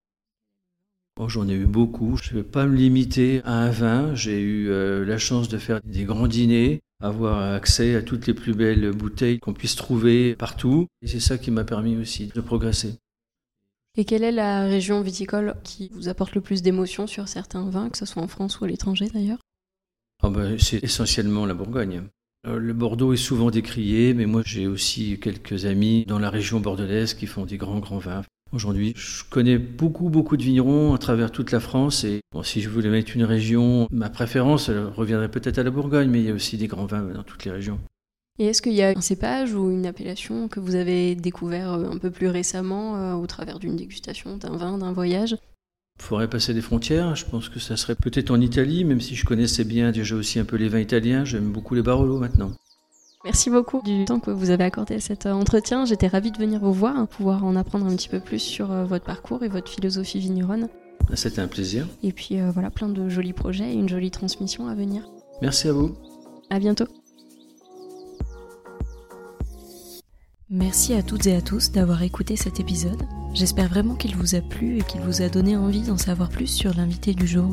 Oh, 1.18 1.28
J'en 1.28 1.48
ai 1.48 1.54
eu 1.54 1.66
beaucoup. 1.66 2.16
Je 2.16 2.30
ne 2.30 2.38
vais 2.38 2.44
pas 2.44 2.66
me 2.66 2.76
limiter 2.76 3.42
à 3.44 3.54
un 3.54 3.70
vin. 3.70 4.14
J'ai 4.14 4.40
eu 4.40 4.68
euh, 4.70 5.04
la 5.04 5.18
chance 5.18 5.48
de 5.48 5.58
faire 5.58 5.80
des 5.84 6.04
grands 6.04 6.28
dîners 6.28 6.80
avoir 7.00 7.54
accès 7.54 7.94
à 7.94 8.02
toutes 8.02 8.26
les 8.26 8.34
plus 8.34 8.54
belles 8.54 8.90
bouteilles 8.92 9.38
qu'on 9.38 9.52
puisse 9.52 9.76
trouver 9.76 10.34
partout. 10.36 10.86
Et 11.02 11.06
c'est 11.06 11.20
ça 11.20 11.38
qui 11.38 11.50
m'a 11.50 11.64
permis 11.64 11.96
aussi 11.96 12.26
de 12.26 12.40
progresser. 12.40 12.94
Et 13.98 14.04
quelle 14.04 14.24
est 14.24 14.32
la 14.32 14.64
région 14.64 15.00
viticole 15.00 15.56
qui 15.64 15.90
vous 15.94 16.08
apporte 16.08 16.34
le 16.34 16.40
plus 16.40 16.62
d'émotions 16.62 17.06
sur 17.06 17.28
certains 17.28 17.68
vins, 17.68 17.88
que 17.88 17.96
ce 17.96 18.06
soit 18.06 18.22
en 18.22 18.28
France 18.28 18.60
ou 18.60 18.64
à 18.64 18.68
l'étranger 18.68 19.08
d'ailleurs? 19.12 19.40
Ah 20.22 20.28
ben, 20.28 20.58
C'est 20.58 20.82
essentiellement 20.84 21.46
la 21.46 21.54
Bourgogne. 21.54 22.02
Euh, 22.46 22.58
le 22.58 22.72
Bordeaux 22.74 23.12
est 23.12 23.18
souvent 23.18 23.50
décrié, 23.50 24.12
mais 24.12 24.26
moi 24.26 24.42
j'ai 24.44 24.66
aussi 24.66 25.18
quelques 25.18 25.64
amis 25.64 26.04
dans 26.06 26.18
la 26.18 26.30
région 26.30 26.60
bordelaise 26.60 27.14
qui 27.14 27.26
font 27.26 27.46
des 27.46 27.56
grands 27.56 27.80
grands 27.80 27.98
vins. 27.98 28.22
Aujourd'hui, 28.52 28.94
je 28.96 29.24
connais 29.28 29.58
beaucoup 29.58 30.08
beaucoup 30.08 30.36
de 30.36 30.42
vignerons 30.42 30.94
à 30.94 30.98
travers 30.98 31.30
toute 31.30 31.52
la 31.52 31.60
France 31.60 32.04
et 32.04 32.20
si 32.42 32.60
je 32.60 32.68
voulais 32.68 32.88
mettre 32.88 33.14
une 33.16 33.24
région, 33.24 33.88
ma 33.90 34.08
préférence 34.08 34.70
reviendrait 34.70 35.30
peut-être 35.30 35.58
à 35.58 35.62
la 35.62 35.70
Bourgogne, 35.70 36.08
mais 36.08 36.20
il 36.20 36.26
y 36.26 36.30
a 36.30 36.34
aussi 36.34 36.56
des 36.56 36.68
grands 36.68 36.86
vins 36.86 37.02
dans 37.02 37.22
toutes 37.22 37.44
les 37.44 37.50
régions. 37.50 37.78
Et 38.38 38.46
est-ce 38.46 38.60
qu'il 38.60 38.74
y 38.74 38.82
a 38.82 38.90
un 38.90 39.00
cépage 39.00 39.54
ou 39.54 39.70
une 39.70 39.86
appellation 39.86 40.48
que 40.48 40.60
vous 40.60 40.74
avez 40.74 41.14
découvert 41.14 41.72
euh, 41.72 41.90
un 41.90 41.96
peu 41.96 42.10
plus 42.10 42.28
récemment 42.28 42.96
euh, 42.96 43.14
au 43.14 43.26
travers 43.26 43.58
d'une 43.58 43.76
dégustation, 43.76 44.36
d'un 44.36 44.56
vin, 44.56 44.76
d'un 44.76 44.92
voyage? 44.92 45.36
Il 45.98 46.02
faudrait 46.02 46.28
passer 46.28 46.52
des 46.52 46.60
frontières. 46.60 47.16
Je 47.16 47.24
pense 47.24 47.48
que 47.48 47.58
ça 47.58 47.78
serait 47.78 47.94
peut-être 47.94 48.30
en 48.30 48.40
Italie, 48.40 48.84
même 48.84 49.00
si 49.00 49.14
je 49.14 49.24
connaissais 49.24 49.64
bien 49.64 49.90
déjà 49.90 50.16
aussi 50.16 50.38
un 50.38 50.44
peu 50.44 50.56
les 50.56 50.68
vins 50.68 50.80
italiens. 50.80 51.24
J'aime 51.24 51.50
beaucoup 51.50 51.74
les 51.74 51.80
Barolo 51.80 52.18
maintenant. 52.18 52.52
Merci 53.26 53.50
beaucoup 53.50 53.82
du 53.82 54.04
temps 54.04 54.20
que 54.20 54.30
vous 54.30 54.50
avez 54.50 54.62
accordé 54.62 54.94
à 54.94 55.00
cet 55.00 55.26
euh, 55.26 55.32
entretien. 55.32 55.84
J'étais 55.84 56.06
ravie 56.06 56.30
de 56.30 56.38
venir 56.38 56.60
vous 56.60 56.72
voir, 56.72 57.08
pouvoir 57.08 57.44
en 57.44 57.56
apprendre 57.56 57.84
un 57.84 57.96
petit 57.96 58.08
peu 58.08 58.20
plus 58.20 58.38
sur 58.38 58.68
votre 58.68 59.04
parcours 59.04 59.42
et 59.42 59.48
votre 59.48 59.68
philosophie 59.68 60.20
vigneronne. 60.20 60.68
C'était 61.14 61.40
un 61.40 61.48
plaisir. 61.48 61.88
Et 62.04 62.12
puis 62.12 62.38
voilà, 62.54 62.70
plein 62.70 62.88
de 62.88 63.08
jolis 63.08 63.32
projets 63.32 63.72
et 63.72 63.74
une 63.74 63.88
jolie 63.88 64.12
transmission 64.12 64.68
à 64.68 64.76
venir. 64.76 65.02
Merci 65.42 65.66
à 65.66 65.72
vous. 65.72 65.96
À 66.50 66.60
bientôt. 66.60 66.86
Merci 70.48 70.94
à 70.94 71.02
toutes 71.02 71.26
et 71.26 71.34
à 71.34 71.40
tous 71.40 71.72
d'avoir 71.72 72.04
écouté 72.04 72.36
cet 72.36 72.60
épisode. 72.60 73.02
J'espère 73.34 73.68
vraiment 73.68 73.96
qu'il 73.96 74.14
vous 74.14 74.36
a 74.36 74.40
plu 74.40 74.78
et 74.78 74.82
qu'il 74.82 75.00
vous 75.00 75.20
a 75.20 75.28
donné 75.28 75.56
envie 75.56 75.82
d'en 75.82 75.96
savoir 75.96 76.28
plus 76.28 76.46
sur 76.46 76.72
l'invité 76.74 77.14
du 77.14 77.26
jour. 77.26 77.52